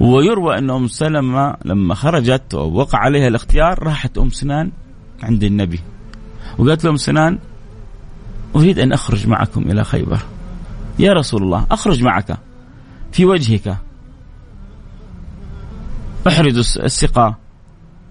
[0.00, 4.70] ويروى أن أم سلمة لما خرجت ووقع عليها الاختيار راحت أم سنان
[5.22, 5.80] عند النبي.
[6.58, 7.38] وقالت له أم سنان
[8.56, 10.18] أريد أن أخرج معكم إلى خيبر.
[10.98, 12.38] يا رسول الله أخرج معك.
[13.12, 13.76] في وجهك.
[16.26, 17.34] أحرز السقا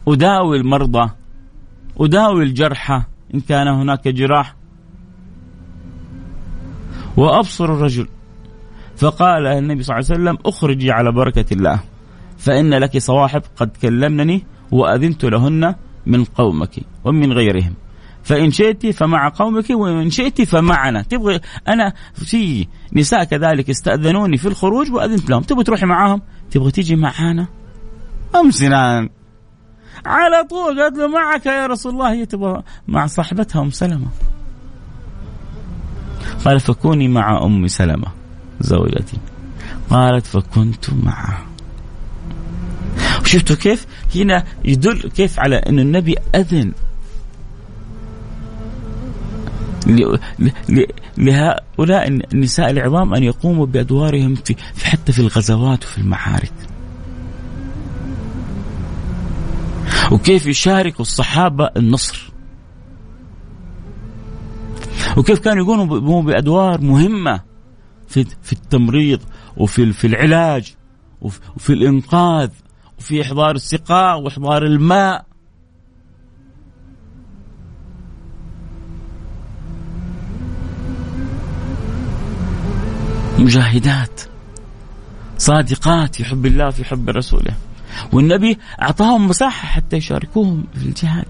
[0.07, 1.11] أداوي المرضى.
[1.99, 4.55] أداوي الجرحى إن كان هناك جراح.
[7.17, 8.07] وأبصر الرجل.
[8.97, 11.79] فقال النبي صلى الله عليه وسلم أخرجي على بركة الله.
[12.37, 15.75] فإن لك صواحب قد كلمنني وأذنت لهن
[16.05, 17.73] من قومك ومن غيرهم.
[18.23, 21.01] فإن شئت فمع قومك وإن شئت فمعنا.
[21.01, 25.41] تبغي أنا في نساء كذلك استأذنوني في الخروج وأذنت لهم.
[25.41, 27.47] تبغي تروحي معاهم؟ تبغي تيجي معانا؟
[28.35, 29.09] أم سنان
[30.05, 32.11] على طول قالت له معك يا رسول الله.
[32.13, 34.07] هي تبغى مع صاحبتها أم سلمة.
[36.45, 38.07] قال فكوني مع أم سلمة
[38.59, 39.17] زوجتي.
[39.89, 41.45] قالت فكنت معه
[43.21, 46.71] وشفتوا كيف؟ هنا يدل كيف على أن النبي أذن.
[51.17, 54.55] لهؤلاء النساء العظام أن يقوموا بأدوارهم في
[54.85, 56.53] حتى في الغزوات وفي المعارك
[60.11, 62.31] وكيف يشاركوا الصحابة النصر.
[65.17, 67.41] وكيف كانوا يقوموا بأدوار مهمة
[68.07, 69.19] في في التمريض
[69.57, 70.75] وفي في العلاج
[71.21, 72.49] وفي الإنقاذ
[72.99, 75.25] وفي إحضار السقاء وإحضار الماء.
[83.41, 84.21] مجاهدات
[85.37, 87.53] صادقات في حب الله في حب رسوله.
[88.13, 91.27] والنبي أعطاهم مساحة حتى يشاركوهم في الجهاد.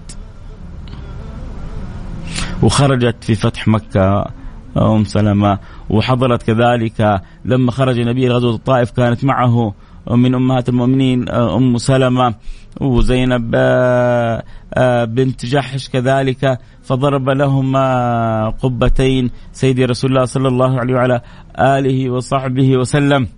[2.62, 4.30] وخرجت في فتح مكة
[4.76, 5.58] أم سلمة
[5.90, 9.74] وحضرت كذلك لما خرج النبي غزوة الطائف كانت معه.
[10.10, 12.34] من أمهات المؤمنين أم سلمة
[12.80, 14.42] وزينب آه،
[14.74, 21.20] آه، بنت جحش كذلك فضرب لهما قبتين سيدي رسول الله صلى الله عليه وعلى
[21.58, 23.28] آله وصحبه وسلم.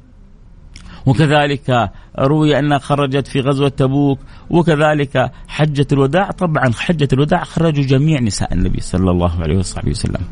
[1.07, 4.19] وكذلك روي أنها خرجت في غزوة تبوك
[4.51, 10.23] وكذلك حجة الوداع طبعا حجة الوداع خرجوا جميع نساء النبي صلى الله عليه وصحبه وسلم.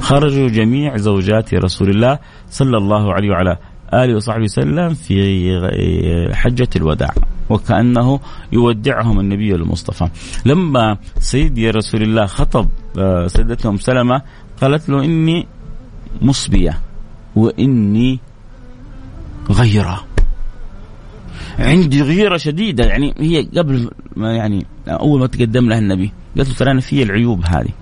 [0.00, 2.18] خرجوا جميع زوجات رسول الله
[2.50, 3.56] صلى الله عليه وعلى
[3.94, 7.14] آله وصحبه وسلم في حجة الوداع
[7.50, 8.20] وكأنه
[8.52, 10.08] يودعهم النبي المصطفى.
[10.46, 12.68] لما سيدي رسول الله خطب
[12.98, 14.22] آه، سيدتنا أم سلمة
[14.62, 15.46] قالت له إني
[16.22, 16.78] مصبية
[17.36, 18.18] وإني
[19.50, 20.04] غيرة.
[21.58, 26.54] عندي غيرة شديدة يعني هي قبل ما يعني أول ما تقدم لها النبي قالت له
[26.54, 27.72] ترى أنا في العيوب هذه.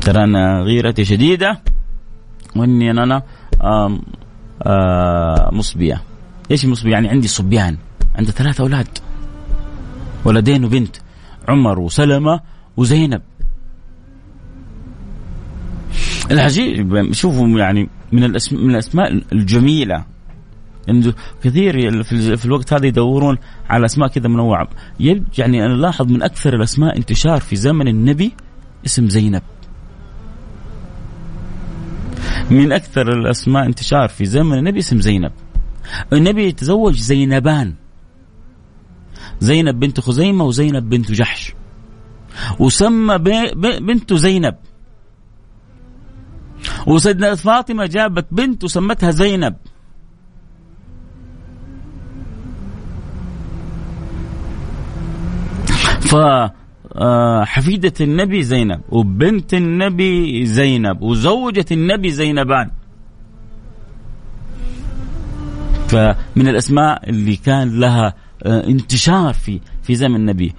[0.00, 1.60] ترى أنا غيرتي شديدة
[2.56, 3.22] وإني أنا
[4.62, 6.02] آم مصبية.
[6.50, 7.76] إيش مصبية؟ يعني عندي صبيان
[8.14, 8.88] عندي ثلاثة أولاد.
[10.24, 10.96] ولدين وبنت
[11.48, 12.40] عمر وسلمة
[12.76, 13.22] وزينب.
[16.30, 20.04] العجيب شوفوا يعني من الاسماء من الأسماء الجميلة.
[20.88, 22.02] انه كثير
[22.36, 23.38] في الوقت هذا يدورون
[23.70, 24.68] على أسماء كذا منوعة.
[25.38, 28.32] يعني أنا لاحظ من أكثر الأسماء انتشار في زمن النبي
[28.86, 29.42] اسم زينب.
[32.52, 35.32] من أكثر الأسماء انتشار في زمن النبي اسم زينب.
[36.12, 37.74] النبي يتزوج زينبان.
[39.40, 41.54] زينب بنت خزيمة وزينب بنت جحش.
[42.58, 43.18] وسمى
[43.80, 44.54] بنته زينب.
[46.86, 49.56] وسيدنا فاطمة جابت بنت وسمتها زينب.
[56.14, 56.52] آه،
[57.44, 62.70] حفيدة النبي زينب وبنت النبي زينب وزوجة النبي زينبان.
[65.88, 70.54] فمن الأسماء اللي كان لها آه، انتشار في في زمن النبي.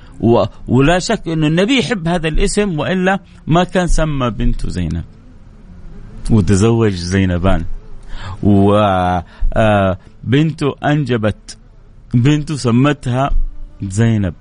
[0.67, 5.03] ولا شك أن النبي يحب هذا الاسم وإلا ما كان سمى بنته زينب.
[6.31, 7.65] وتزوج زينبان.
[8.43, 9.27] وبنته
[10.67, 11.57] آه، أنجبت
[12.13, 13.29] بنته سمتها
[13.81, 14.34] زينب.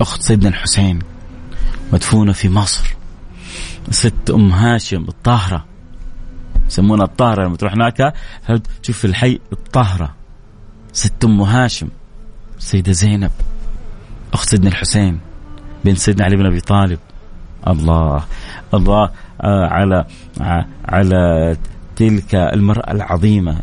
[0.00, 0.98] أخت سيدنا الحسين
[1.92, 2.98] مدفونة في مصر.
[3.90, 5.64] ست أم هاشم الطاهرة
[6.66, 8.14] يسمونها الطاهرة لما تروح هناك
[8.82, 10.14] تشوف الحي الطاهرة؟
[10.92, 11.88] ست أم هاشم
[12.58, 13.30] السيدة زينب
[14.32, 15.20] أخت سيدنا الحسين
[15.84, 16.98] بنت سيدنا علي بن أبي طالب.
[17.68, 18.24] الله
[18.74, 19.10] الله
[19.42, 20.04] آه، على
[20.88, 21.56] على
[21.96, 23.60] تلك المرأة العظيمة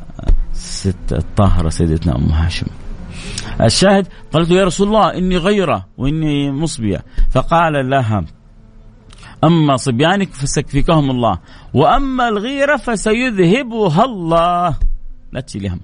[0.53, 2.67] ست الطاهرة سيدتنا أم هاشم.
[3.61, 7.03] الشاهد؟ قالت يا رسول الله إني غيرة وإني مصبية.
[7.31, 8.23] فقال لها
[9.43, 11.39] أما صبيانك فسيكفيكهم الله
[11.73, 14.75] وأما الغيرة فسيذهبها الله.
[15.31, 15.79] لا تشيلي هم.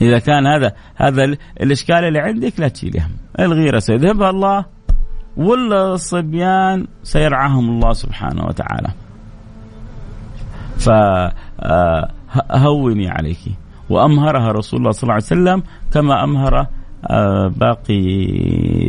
[0.00, 3.10] إذا كان هذا هذا الإشكال اللي عندك لا تشيلي هم.
[3.40, 4.64] الغيرة سيذهبها الله
[5.36, 8.88] والصبيان سيرعاهم الله سبحانه وتعالى.
[12.48, 13.38] فهوني عليك.
[13.90, 15.62] وأمهرها رسول الله صلى الله عليه وسلم
[15.92, 16.66] كما أمهر
[17.10, 18.26] آه، باقي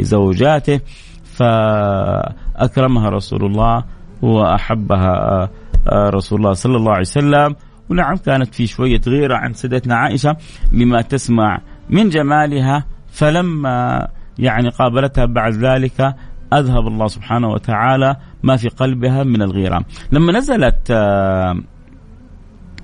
[0.02, 0.80] زوجاته
[1.24, 3.84] فأكرمها رسول الله
[4.22, 5.50] وأحبها آه،
[5.92, 7.56] آه، رسول الله صلى الله عليه وسلم.
[7.90, 10.36] ونعم كانت في شوية غيرة عن سيدتنا عائشة
[10.72, 12.86] لما تسمع من جمالها.
[13.12, 14.08] فلما
[14.40, 16.16] يعني قابلتها بعد ذلك
[16.54, 19.86] أذهب الله سبحانه وتعالى ما في قلبها من الغيرة.
[20.12, 20.92] لما نزلت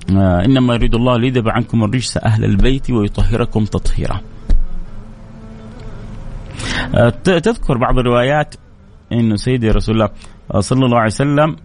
[0.10, 4.22] آه، إنما يريد الله ليذهب عنكم الرجس أهل البيت ويطهركم تطهيرا.
[6.96, 8.56] آه، تذكر بعض الروايات
[9.12, 10.10] انه سيدي رسول الله
[10.60, 11.56] صلى الله عليه وسلم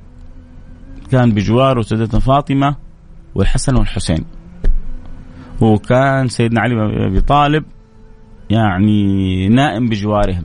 [1.11, 2.77] كان بجواره سيدتنا فاطمة
[3.35, 4.25] والحسن والحسين.
[5.61, 7.65] وكان سيدنا علي بن أبي طالب
[8.51, 10.45] يعني نائم بجوارهم.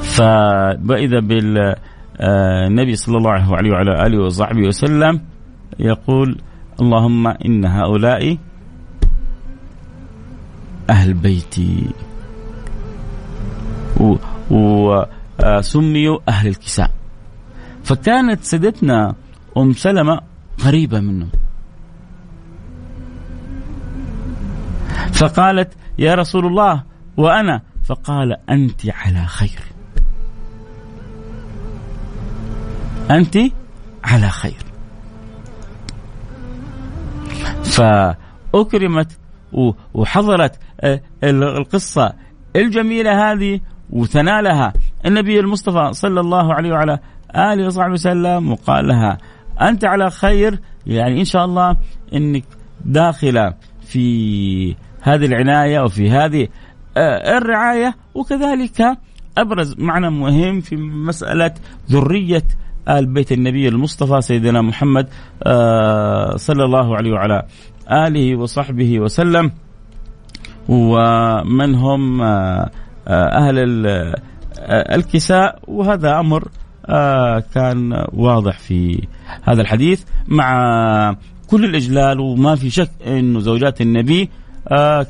[0.00, 1.74] فإذا بال
[2.20, 5.20] النبي صلى الله عليه وعلى آله وصحبه وسلم
[5.78, 6.38] يقول
[6.80, 8.38] اللهم إن هؤلاء
[10.90, 11.90] أهل بيتي.
[14.50, 16.90] وسميوا أهل الكساء.
[17.84, 19.14] فكانت سيدتنا
[19.56, 20.20] أم سلمة
[20.64, 21.30] قريبه منهم.
[25.12, 26.82] فقالت يا رسول الله
[27.16, 29.67] وأنا؟ فقال أنت على خير.
[33.10, 33.38] أنت
[34.04, 34.68] على خير.
[37.64, 39.18] فأكرمت
[39.94, 42.12] وحضرت آه، القصة
[42.56, 44.72] الجميلة هذه وتنالها
[45.06, 46.98] النبي المصطفى صلى الله عليه وعلى
[47.36, 49.18] آله وصحبه وسلم وقال لها
[49.60, 50.60] أنت على خير.
[50.86, 51.76] يعني إن شاء الله
[52.14, 52.44] أنك
[52.84, 56.48] داخلة في هذه العناية وفي هذه
[56.96, 57.94] آه، الرعاية.
[58.14, 58.98] وكذلك
[59.38, 61.54] أبرز معنى مهم في مسألة
[61.90, 62.44] ذرية
[62.88, 65.08] آل بيت النبي المصطفى سيدنا محمد
[65.42, 67.42] آه، صلى الله عليه وعلى
[67.90, 69.50] آله وصحبه وسلم.
[70.68, 72.70] ومن هم آه،
[73.08, 73.54] أهل
[74.68, 75.58] الكساء.
[75.68, 76.22] وهذا
[76.88, 79.08] آه، كان واضح في
[79.42, 80.04] هذا الحديث.
[80.28, 81.16] مع
[81.50, 84.30] كل الإجلال وما في شك أنه زوجات النبي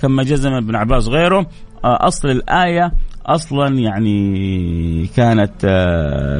[0.02, 1.46] كما جزم ابن عباس غيره
[1.84, 2.92] أصل الآية
[3.26, 5.66] أصلا يعني كانت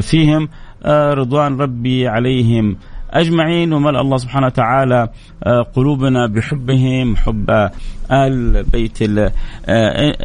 [0.03, 0.43] فيهم.
[0.43, 0.49] آه،
[0.87, 2.77] رضوان ربي عليهم
[3.11, 5.09] أجمعين وملأ الله سبحانه وتعالى
[5.45, 7.71] آه، قلوبنا بحبهم حب
[8.13, 9.33] آل بيت آه،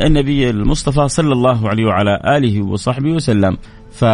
[0.07, 3.57] النبي المصطفى صلى الله عليه وعلى آله وصحبه وسلم.
[3.91, 4.05] ف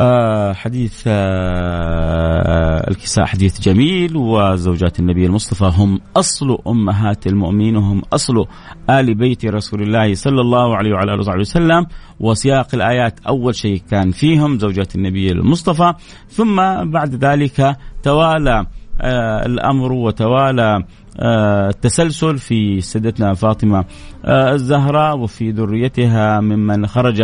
[0.00, 8.46] آه حديث آه الكساء حديث جميل وزوجات النبي المصطفى هم أصل أمهات المؤمنين وهم أصل
[8.90, 11.86] آل بيت رسول الله صلى الله عليه وعلى آله وصحبه وسلم
[12.20, 15.94] وسياق الآيات أول شيء كان فيهم زوجات النبي المصطفى.
[16.28, 16.56] ثم
[16.90, 18.66] بعد ذلك توالى
[19.00, 20.84] آه الأمر وتوالى
[21.20, 23.84] التسلسل آه، في سيدتنا فاطمة
[24.24, 27.22] آه، الزهراء وفي ذريتها ممن خرج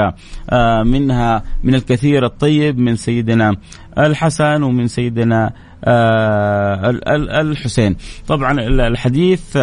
[0.51, 3.57] آه، منها من الكثير الطيب من سيدنا
[3.99, 5.53] الحسن ومن سيدنا
[7.41, 7.97] الحسين.
[8.27, 9.57] طبعا الحديث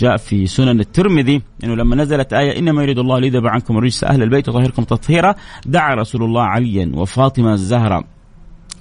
[0.00, 4.22] جاء في سنن الترمذي إنه لما نزلت آية إنما يريد الله ليذهب عنكم الرجس أهل
[4.22, 5.34] البيت وطهركم تطهيرا
[5.66, 8.17] دعا رسول الله عليا وفاطمة الزهراء.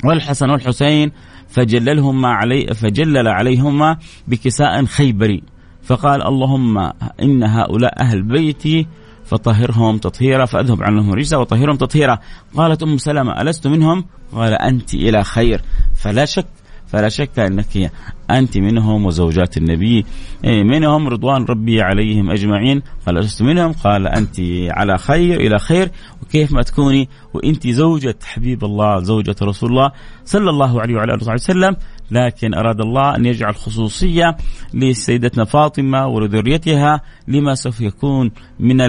[0.06, 1.12] والحسن والحسين
[1.50, 5.44] فجللهما علي فجلل عليهما بكساء خيبري.
[5.84, 6.78] فقال اللهم
[7.22, 8.88] إن هؤلاء أهل بيتي
[9.26, 12.20] فطهرهم تطهيرا فأذهب عنهم رجسا وطهرهم تطهيرا.
[12.56, 15.62] قالت أم سلمة ألست منهم؟ قال أنت إلى خير.
[15.96, 16.46] فلا شك
[16.88, 17.92] فلا شك أنك
[18.32, 20.06] أنت منهم وزوجات النبي.
[20.44, 22.82] إيه، منهم رضوان ربي عليهم أجمعين.
[23.06, 23.72] قال لست منهم.
[23.72, 24.36] قال أنت
[24.70, 25.92] على خير إلى خير.
[26.22, 29.92] وكيف ما تكوني؟ وأنت زوجة حبيب الله زوجة رسول الله
[30.26, 31.76] صلى الله عليه وعلى آله وسلم.
[32.12, 34.38] لكن أراد الله أن يجعل خصوصية
[34.74, 38.82] لسيدتنا فاطمة ولذريتها لما سوف يكون من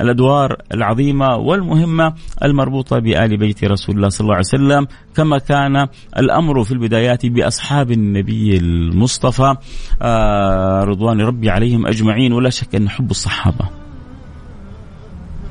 [0.00, 2.14] الأدوار العظيمة والمهمة
[2.44, 7.90] المربوطة بآل بيت رسول الله صلى الله عليه وسلم كما كان الأمر في البدايات بأصحاب
[7.90, 9.54] النبي المصطفى.
[10.02, 13.83] آه، رضوان ربي عليهم أجمعين ولا شك أن حب الصحابة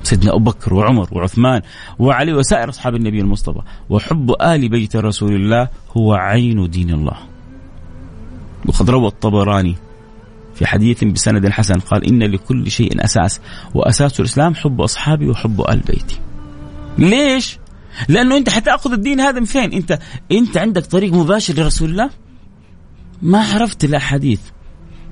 [0.04, 1.62] سيدنا أبو بكر وعمر وعثمان
[2.00, 7.18] وعلي وسائر أصحاب النبي المصطفى وحب آل بيت رسول الله هو عين دين الله
[8.66, 9.76] وقد روى الطبراني
[10.56, 13.42] في حديث بسند حسن قال إن لكل شيء أساس
[13.74, 16.20] وأساس الإسلام حب أصحابي وحب آل بيتي
[16.98, 17.60] ليش؟
[18.08, 20.00] لأنه أنت حتأخذ الدين هذا من فين؟ أنت
[20.32, 22.10] أنت عندك طريق مباشر لرسول الله
[23.22, 24.40] ما عرفت الأحاديث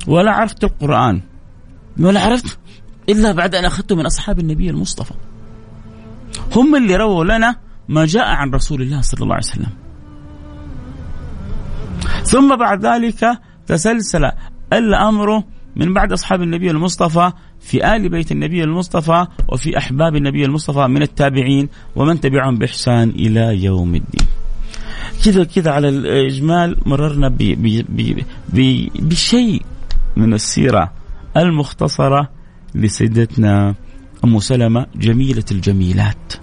[0.07, 1.21] ولا عرفت القرآن
[1.99, 2.59] ولا عرفت
[3.09, 5.13] إلا بعد أن أخذته من أصحاب النبي المصطفى.
[6.55, 7.55] هم اللي رووا لنا
[7.89, 9.69] ما جاء عن رسول الله صلى الله عليه وسلم.
[12.23, 14.31] ثم بعد ذلك تسلسل
[14.73, 15.43] الأمر
[15.75, 21.01] من بعد أصحاب النبي المصطفى في آل بيت النبي المصطفى وفي أحباب النبي المصطفى من
[21.01, 24.27] التابعين ومن تبعهم بإحسان إلى يوم الدين.
[25.25, 27.37] كذا كذا على الإجمال مررنا
[28.99, 29.61] بشيء
[30.15, 30.91] من السيرة
[31.37, 32.29] المختصرة
[32.75, 33.75] لسيدتنا
[34.23, 36.33] أم سلمة جميلة الجميلات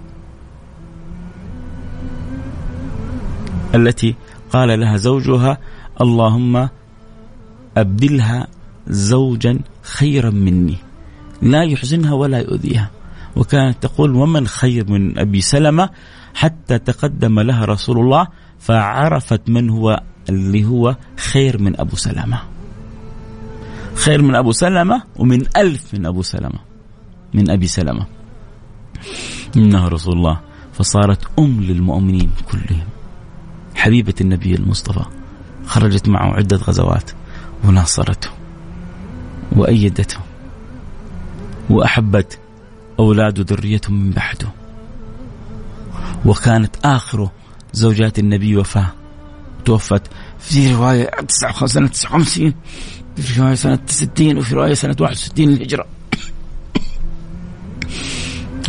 [3.75, 4.15] التي
[4.49, 5.57] قال لها زوجها
[6.01, 6.69] اللهم
[7.77, 8.47] أبدلها
[8.87, 10.77] زوجا خيرا مني
[11.41, 12.89] لا يحزنها ولا يؤذيها.
[13.35, 15.89] وكانت تقول ومن خير من أبي سلمة؟
[16.33, 18.27] حتى تقدم لها رسول الله
[18.59, 22.41] فعرفت من هو اللي هو خير من أبو سلمة.
[23.95, 26.59] خير من أبو سلمة ومن ألف من أبو سلمة
[27.33, 28.05] من أبي سلمة.
[29.57, 30.39] إنه رسول الله.
[30.73, 32.87] فصارت أم للمؤمنين كلهم.
[33.75, 35.05] حبيبة النبي المصطفى.
[35.65, 37.11] خرجت معه عدة غزوات.
[37.65, 38.29] وناصرته.
[39.51, 40.19] وأيدته.
[41.69, 42.39] وأحبت
[42.99, 44.47] أولاده ذريته من بعده.
[46.25, 47.29] وكانت آخر
[47.73, 48.91] زوجات النبي وفاة.
[49.65, 50.01] توفت
[50.39, 51.11] في رواية
[51.65, 52.53] سنة 59
[53.21, 55.85] في سنة 60 وفي رواية سنة 61 للهجرة.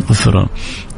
[0.09, 0.47] غفر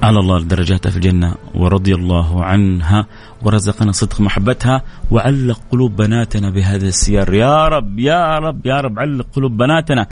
[0.04, 3.08] على الله درجاتها في الجنة ورضي الله عنها
[3.42, 4.82] ورزقنا صدق محبتها
[5.12, 10.08] وعلق قلوب بناتنا بهذا السير يا رب يا رب يا رب علق قلوب بناتنا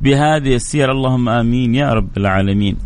[0.00, 2.76] بهذه السير اللهم آمين يا رب العالمين.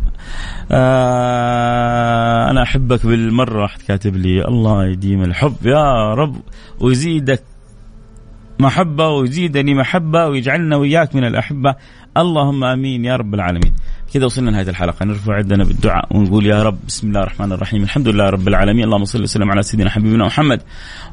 [0.71, 3.61] آه أنا أحبك بالمرة.
[3.61, 5.55] واحد كاتب لي الله يديم الحب.
[5.65, 6.35] يا رب
[6.79, 7.43] ويزيدك
[8.61, 11.75] محبة ويزيدني محبة ويجعلنا وإياك من الأحبة.
[12.17, 13.73] اللهم آمين يا رب العالمين.
[14.13, 15.05] كذا وصلنا لنهاية الحلقة.
[15.05, 17.83] نرفع يدنا بالدعاء ونقول يا رب بسم الله الرحمن الرحيم.
[17.83, 18.83] الحمد لله رب العالمين.
[18.83, 20.61] اللهم صل وسلم على سيدنا حبيبنا محمد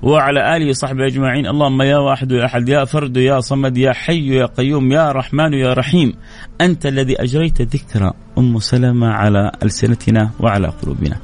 [0.03, 1.47] وعلى آله وصحبه أجمعين.
[1.47, 5.53] اللهم يا واحد يا أحد يا فرد يا صمد يا حي يا قيوم يا رحمن
[5.55, 6.13] يا رحيم.
[6.61, 11.17] أنت الذي أجريت ذكر أم سلمة على ألسنتنا وعلى قلوبنا.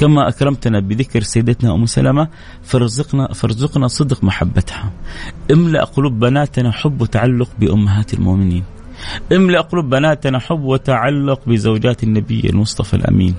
[0.00, 2.28] كما أكرمتنا بذكر سيدتنا أم سلمة
[2.62, 4.92] فرزقنا فرزقنا صدق محبتها.
[5.52, 8.64] املأ قلوب بناتنا حب وتعلق بأمهات المؤمنين.
[9.32, 13.34] املأ قلوب بناتنا حب وتعلق بزوجات النبي المصطفى الأمين.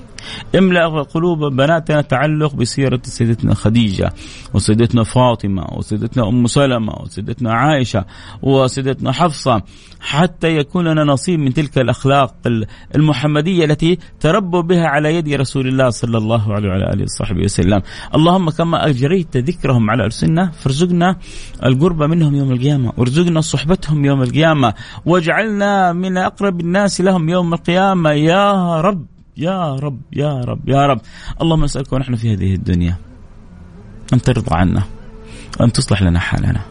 [0.56, 4.14] املأ قلوب بناتنا تعلق بسيرة سيدتنا خديجة
[4.54, 8.06] وسيدتنا فاطمة وسيدتنا أم سلمة وسيدتنا عائشة
[8.42, 9.62] وسيدتنا حفصة
[10.00, 12.36] حتى يكون لنا نصيب من تلك الأخلاق
[12.96, 17.82] المحمدية التي تربوا بها على يد رسول الله صلى الله عليه وعلى آله وصحبه وسلم.
[18.16, 21.16] اللهم كما أجريت ذكرهم على ألسنة فارزقنا
[21.66, 24.74] القرب منهم يوم القيامة وارزقنا صحبتهم يوم القيامة
[25.06, 28.12] واجعلنا من أقرب الناس لهم يوم القيامة.
[28.12, 29.15] يا رب.
[29.38, 31.02] يا رب يا رب يا رب.
[31.42, 32.96] اللهم نسألك ونحن في هذه الدنيا
[34.14, 34.84] أن ترضى عنا
[35.60, 36.62] وأن تصلح لنا حالنا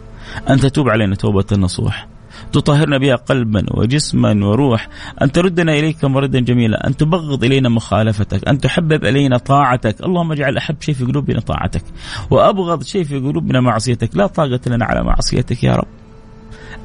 [0.50, 2.08] أن تتوب علينا توبة نصوح
[2.52, 4.88] تطهرنا بها قلبا وجسما وروح
[5.22, 10.00] أن تردنا إليك مردا جميلا أن تبغض إلينا مخالفتك أن تحبب إلينا طاعتك.
[10.00, 11.84] اللهم اجعل أحب شيء في قلوبنا طاعتك
[12.30, 14.16] وأبغض شيء في قلوبنا معصيتك.
[14.16, 15.88] لا طاقة لنا على معصيتك يا رب.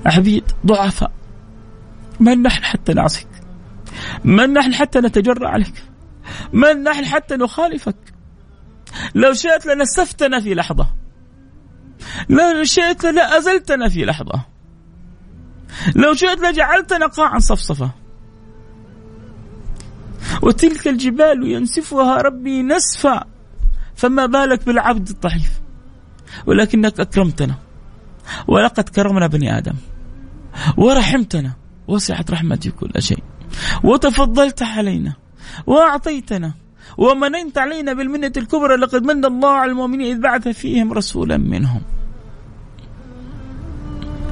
[0.05, 1.11] عبيد ضعفاء
[2.19, 3.27] من نحن حتى نعصيك؟
[4.23, 5.83] من نحن حتى نتجرأ عليك.
[6.53, 7.95] من نحن حتى نخالفك.
[9.15, 10.87] لو شئت لنسفتنا في لحظة.
[12.29, 14.45] لو شئت لأزلتنا في لحظة.
[15.95, 17.91] لو شئت لجعلتنا قاعا صفصفة
[20.41, 23.23] وتلك الجبال ينسفها ربي نسفا.
[23.95, 25.51] فما بالك بالعبد الضعيف.
[26.45, 27.55] ولكنك أكرمتنا.
[28.47, 29.75] ولقد كرمنا بني آدم.
[30.77, 31.53] ورحمتنا.
[31.87, 33.23] وسعت رحمتي كل شيء.
[33.83, 35.13] وتفضلت علينا
[35.67, 36.53] وأعطيتنا
[36.97, 41.81] ومننت علينا بالمنة الكبرى لقد من الله على المؤمنين إذ بعث فيهم رسولا منهم.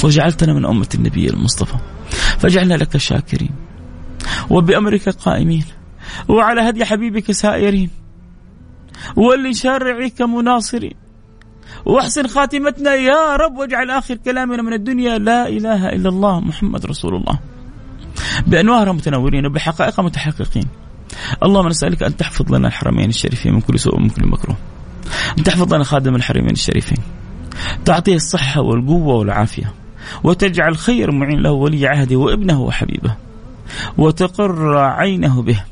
[0.04, 1.78] وجعلتنا من أمة النبي المصطفى.
[2.40, 3.52] فجعلنا لك شاكرين
[4.50, 5.66] وبأمرك قائمين
[6.28, 7.90] وعلى هدي حبيبك سائرين
[9.16, 10.94] ولشرعك مناصرين.
[11.86, 17.16] واحسن خاتمتنا يا رب واجعل آخر كلامنا من الدنيا لا إله إلا الله محمد رسول
[17.16, 17.40] الله.
[18.48, 20.66] بانوارها متنورين وبحقائقها متحققين.
[21.44, 24.58] اللهم نسألك أن تحفظ لنا الحرمين الشريفين من كل سوء ومن كل مكروه.
[25.38, 26.98] أن تحفظ لنا خادم الحرمين الشريفين.
[27.86, 29.74] تعطيه الصحة والقوة والعافية.
[30.24, 33.16] وتجعل خير معين له ولي عهده وابنه وحبيبه.
[33.98, 35.64] وتقر عينه به.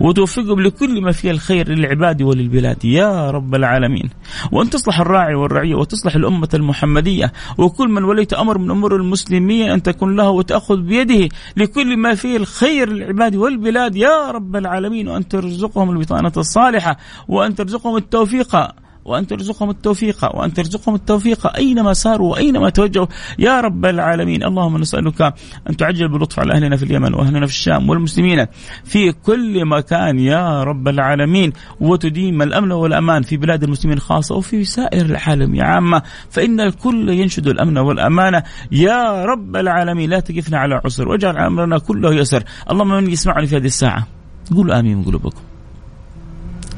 [0.00, 2.84] وتوفقهم لكل ما فيه الخير للعباد وللبلاد.
[2.84, 4.10] يا رب العالمين.
[4.52, 9.82] وأن تصلح الراعي والرعية وتصلح الأمة المحمدية وكل من وليت أمر من أمور المسلمين أن
[9.82, 13.96] تكون له وتأخذ بيده لكل ما فيه الخير للعباد والبلاد.
[13.96, 15.08] يا رب العالمين.
[15.08, 16.96] وأن ترزقهم البطانة الصالحة
[17.28, 18.81] وأن ترزقهم التوفيق.
[19.04, 23.06] وأن ترزقهم التوفيق وأن ترزقهم التوفيق أينما ساروا وأينما توجهوا.
[23.38, 25.34] يا رب العالمين اللهم نسألك
[25.70, 28.46] أن تعجل بلطف على أهلنا في اليمن وأهلنا في الشام والمسلمين
[28.84, 30.18] في كل مكان.
[30.18, 35.54] يا رب العالمين وتديم الأمن والأمان في بلاد المسلمين خاصة وفي سائر العالم.
[35.54, 38.42] يا عامة فإن الكل ينشد الأمن والأمانة
[38.72, 42.42] يا رب العالمين لا تقفنا على عسر واجعل أمرنا كله يسر.
[42.70, 44.06] اللهم من يسمعني في هذه الساعة.
[44.54, 45.40] قولوا آمين من قلوبكم.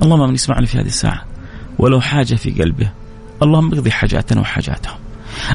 [0.02, 1.33] اللهم من يسمعني في هذه الساعة.
[1.78, 2.90] ولو حاجة في قلبه.
[3.42, 4.98] اللهم اقضي حاجاتنا وحاجاتهم.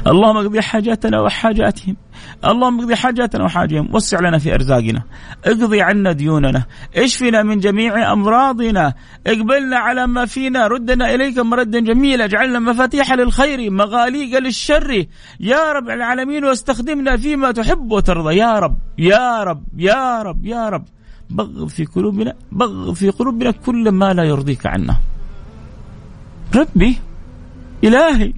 [0.06, 1.96] اللهم اقضي حاجاتنا وحاجاتهم.
[2.44, 3.94] اللهم اقضي حاجاتنا وحاجاتهم.
[3.94, 5.02] وسع لنا في أرزاقنا.
[5.44, 6.64] اقضي عنا ديوننا.
[6.96, 8.94] اشفنا من جميع أمراضنا.
[9.26, 10.66] اقبلنا على ما فينا.
[10.66, 12.24] ردنا إليك مردا جميلا.
[12.24, 15.06] اجعلنا مفاتيح للخير مغاليق للشر.
[15.40, 18.36] يا رب العالمين واستخدمنا فيما تحب وترضى.
[18.36, 20.84] يا رب يا رب يا رب يا رب.
[21.30, 24.96] بغض في قلوبنا بغض في قلوبنا كل ما لا يرضيك عنا.
[26.54, 26.98] ربي
[27.84, 28.32] إلهي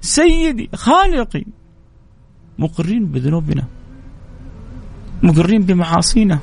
[0.00, 1.44] سيدي خالقي.
[2.58, 3.64] مقرين بذنوبنا
[5.22, 6.38] مقرين بمعاصينا.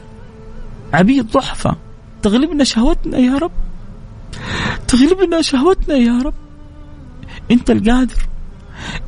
[0.93, 1.75] عبيد ضحفة
[2.21, 3.51] تغلبنا شهوتنا يا رب.
[4.87, 6.33] تغلبنا شهوتنا يا رب.
[7.51, 8.27] أنت القادر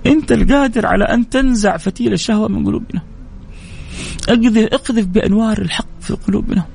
[0.06, 3.02] أنت القادر على أن تنزع فتيل الشهوة من قلوبنا.
[4.30, 6.66] أقذف أقذف بأنوار الحق في قلوبنا.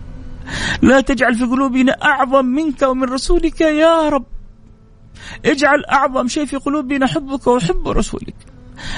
[0.83, 4.25] لا تجعل في قلوبنا أعظم منك ومن رسولك يا رب.
[5.45, 8.35] اجعل أعظم شيء في قلوبنا حبك وحب رسولك.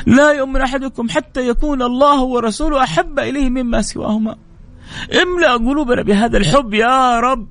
[0.06, 4.36] لا يؤمن أحدكم حتى يكون الله ورسوله أحب إليه مما سواهما.
[5.22, 7.48] املأ قلوبنا بهذا الحب يا رب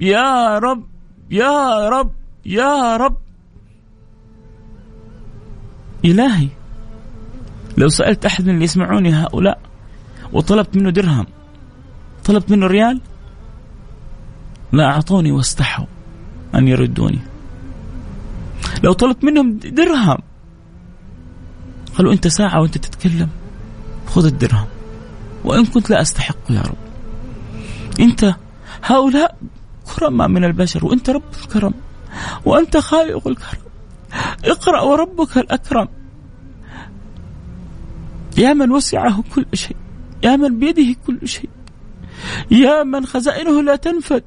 [0.00, 0.84] يا رب
[1.30, 2.12] يا رب
[2.46, 3.16] يا رب.
[6.04, 6.48] إلهي
[7.78, 9.60] لو سألت أحد من اللي يسمعوني هؤلاء
[10.32, 11.26] وطلبت منه درهم
[12.24, 13.00] طلبت منه ريال
[14.72, 15.86] لا أعطوني واستحوا
[16.54, 17.18] أن يردوني.
[18.84, 20.18] لو طلبت منهم درهم.
[21.96, 23.28] قالوا أنت ساعة وأنت تتكلم.
[24.06, 24.66] خذ الدرهم.
[25.44, 26.76] وإن كنت لا أستحق يا رب.
[28.00, 28.34] أنت
[28.84, 29.38] هؤلاء
[29.96, 31.74] كرماء من البشر وأنت رب الكرم.
[32.44, 33.60] وأنت خالق الكرم.
[34.44, 35.88] اقرأ وربك الأكرم.
[38.38, 39.76] يا من وسعه كل شيء.
[40.22, 41.50] يا من بيده كل شيء.
[42.50, 44.24] يا من خزائنه لا تنفد.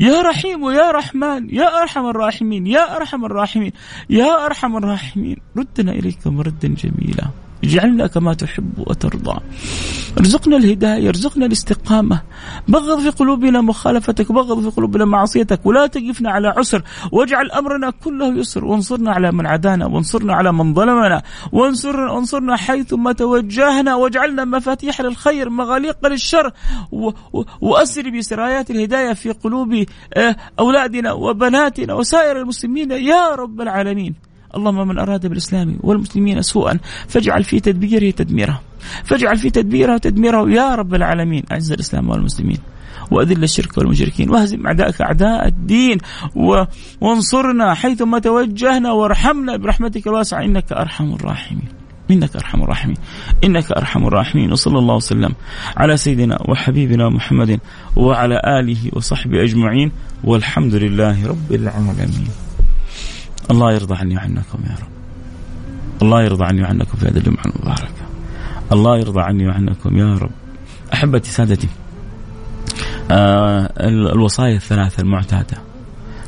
[0.00, 3.72] يا رحيم ويا رحمن يا أرحم الراحمين يا أرحم الراحمين
[4.10, 5.36] يا أرحم الراحمين.
[5.56, 7.47] ردنا إليك مردا جميلا.
[7.64, 9.40] اجعلنا كما تحب وترضى.
[10.18, 12.22] ارزقنا الهداية ارزقنا الاستقامة.
[12.68, 15.66] بغض في قلوبنا مخالفتك بغض في قلوبنا معصيتك.
[15.66, 16.82] ولا تقفنا على عسر.
[17.12, 18.64] واجعل أمرنا كله يسر.
[18.64, 21.22] وانصرنا على من عدانا وانصرنا على من ظلمنا.
[21.52, 23.94] وانصرنا انصرنا حيث ما توجهنا.
[23.94, 26.52] واجعلنا مفاتيح للخير مغاليق للشر.
[27.60, 29.84] وأسر بسرايات الهداية في قلوب
[30.14, 32.90] آه، أولادنا وبناتنا وسائر المسلمين.
[32.90, 34.27] يا رب العالمين.
[34.56, 36.78] اللهم من أراد بالإسلام والمسلمين سوءا
[37.08, 38.60] فاجعل في تدبيره تدميره
[39.04, 41.44] فاجعل في تدبيره تدميره يا رب العالمين.
[41.52, 42.58] أعز الإسلام والمسلمين
[43.10, 45.98] وأذل الشرك والمشركين واهزم أعداءك أعداء الدين.
[47.00, 50.44] وانصرنا حيثما توجهنا وارحمنا برحمتك الواسعة.
[50.44, 51.68] إنك أرحم الراحمين.
[52.10, 52.96] إنك أرحم الراحمين.
[53.44, 54.52] إنك أرحم الراحمين.
[54.52, 55.34] وصلى الله وسلم
[55.76, 57.60] على سيدنا وحبيبنا محمد
[57.96, 59.92] وعلى آله وصحبه أجمعين.
[60.24, 62.47] والحمد لله رب العالمين.
[63.50, 64.88] الله يرضى عني وعنكم يا رب.
[66.02, 68.04] الله يرضى عني وعنكم في هذه الجمعة المباركة
[68.72, 70.30] الله يرضى عني وعنكم يا رب.
[70.94, 71.68] أحبتي سادتي
[73.10, 73.72] آه
[74.12, 75.56] الوصايا الثلاثة المعتادة.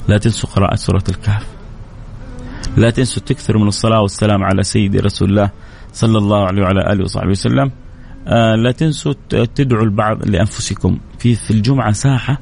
[0.09, 1.47] لا تنسوا قراءة سورة الكهف.
[2.77, 5.51] لا تنسوا تكثروا من الصلاة والسلام على سيدي رسول الله
[5.93, 7.71] صلى الله عليه وعلى آله وصحبه وسلم.
[8.27, 12.39] آه لا تنسوا تدعوا البعض لأنفسكم في في الجمعة ساعة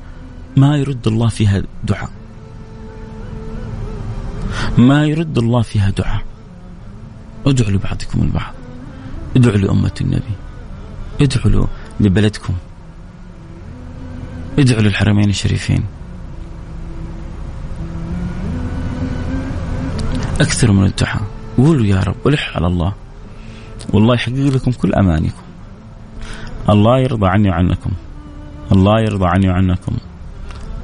[0.57, 2.11] ما يرد الله فيها دعاء.
[4.79, 6.23] ما يرد الله فيها دعاء.
[7.47, 8.55] ادعوا لبعضكم البعض.
[9.37, 10.35] ادعوا لأمة النبي.
[11.21, 11.67] ادعوا
[12.01, 12.55] لبلدكم.
[14.59, 15.85] ادعوا للحرمين الشريفين.
[20.41, 21.23] اكثروا من الدعاء.
[21.57, 22.93] قولوا يا رب ولح على الله.
[23.93, 25.43] والله يحقق لكم كل امانيكم
[26.69, 27.91] الله يرضى عني وعنكم.
[28.73, 29.97] الله يرضى عني وعنكم.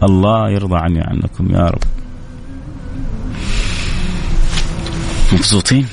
[0.02, 1.93] الله يرضى عني وعنكم يا رب.
[5.32, 5.86] مبسوطين؟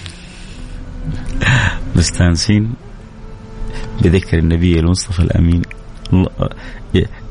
[1.95, 2.73] مستانسين؟
[4.01, 5.61] بذكر النبي المصطفى الأمين.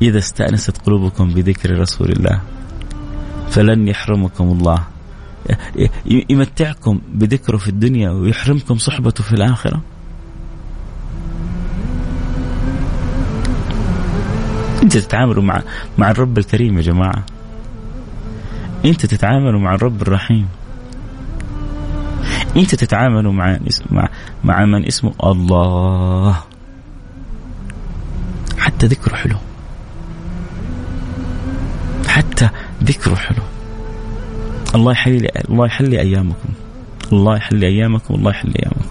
[0.02, 2.40] إذا استأنست قلوبكم بذكر رسول الله
[3.50, 4.84] فلن يحرمكم الله.
[6.06, 9.82] يمتعكم بذكره في الدنيا ويحرمكم صحبته في الآخرة.
[14.82, 15.62] أنت تتعاملوا مع
[15.98, 17.24] مع الرب الكريم يا جماعة.
[18.84, 20.48] أنت تتعاملوا مع الرب الرحيم.
[22.56, 23.58] أنت تتعاملوا مع
[23.90, 24.08] مع
[24.44, 26.40] مع من اسمه الله.
[28.58, 29.36] حتى ذكره حلو.
[32.08, 32.48] حتى
[32.84, 33.42] ذكره حلو.
[34.74, 36.48] الله يحلي الله يحلي أيامكم.
[37.12, 38.90] الله يحلي أيامكم الله يحلي أيامكم.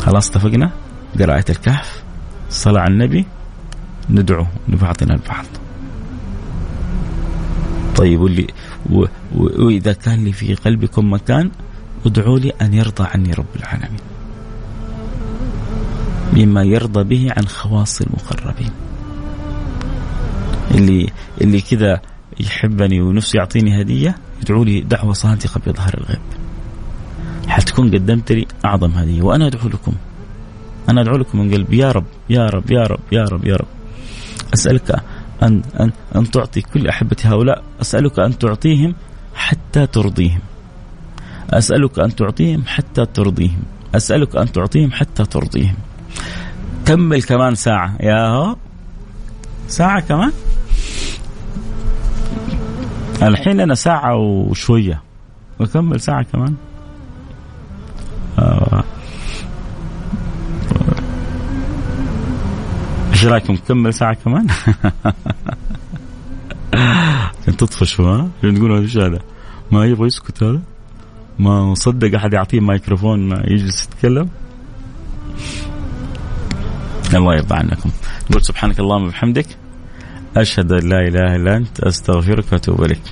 [0.00, 0.70] خلاص اتفقنا؟
[1.18, 2.02] قراءة الكهف
[2.48, 3.26] الصلاة على النبي
[4.10, 5.46] ندعو لبعضنا البعض.
[7.96, 8.46] طيب واللي
[8.90, 11.50] و و وإذا كان لي في قلبكم مكان
[12.06, 14.00] ادعوا لي أن يرضى عني رب العالمين.
[16.32, 18.70] مما يرضى به عن خواص المقربين.
[20.70, 22.00] اللي اللي كذا
[22.40, 26.22] يحبني ونفسه يعطيني هدية يدعو لي دعوة صادقة بظهر الغيب.
[27.48, 29.92] حتكون قدمت لي أعظم هدية وأنا أدعو لكم.
[30.88, 33.66] أنا أدعو لكم من قلبي يا رب يا رب يا رب يا رب يا رب.
[34.54, 35.02] أسألك
[35.42, 38.94] أن أن أن تعطي كل أحبتي هؤلاء أسألك أن تعطيهم
[39.34, 40.40] حتى ترضيهم.
[41.50, 43.62] أسألك أن تعطيهم حتى ترضيهم
[43.94, 45.76] أسألك أن تعطيهم حتى ترضيهم
[46.86, 48.56] كمل كمان ساعة يا
[49.68, 50.32] ساعة كمان
[53.22, 55.02] الحين أنا ساعة وشوية
[55.60, 56.54] بكمل ساعة كمان
[58.38, 58.84] آه.
[63.12, 64.46] إيش رأيكم نكمل ساعة كمان؟
[67.58, 69.18] تطفشوا ها؟ تقولوا إيش هذا؟
[69.72, 70.60] ما يبغى يسكت هذا؟
[71.38, 74.28] ما صدق أحد يعطيه مايكروفون ما يجلس يتكلم؟
[77.14, 77.90] الله يرضى عنكم.
[78.30, 79.46] نقول سبحانك اللهم وبحمدك.
[80.36, 83.02] أشهد أن لا إله إلا أنت أستغفرك وأتوب إليك.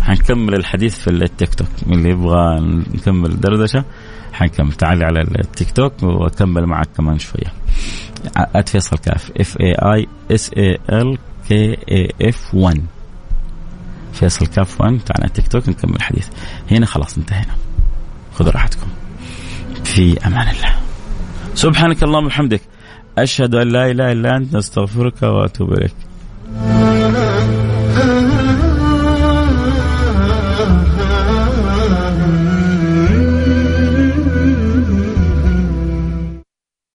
[0.00, 2.60] حنكمل الحديث في التيك توك اللي يبغى
[2.94, 3.84] نكمل دردشة
[4.32, 4.72] حنكمل.
[4.72, 7.52] تعالي على التيك توك وأكمل معك كمان شوية.
[8.36, 9.32] at فيصل كاف.
[9.40, 12.82] F A I S A L كي اي اف 1
[14.12, 16.26] فيصل كاف وأنت على تيك توك نكمل الحديث.
[16.70, 17.54] هنا خلاص انتهينا.
[18.34, 18.88] خذوا راحتكم.
[19.84, 20.74] في أمان الله.
[21.54, 22.60] سبحانك اللهم وبحمدك.
[23.18, 25.94] أشهد أن لا إله إلا أنت استغفرك وأتوب إليك.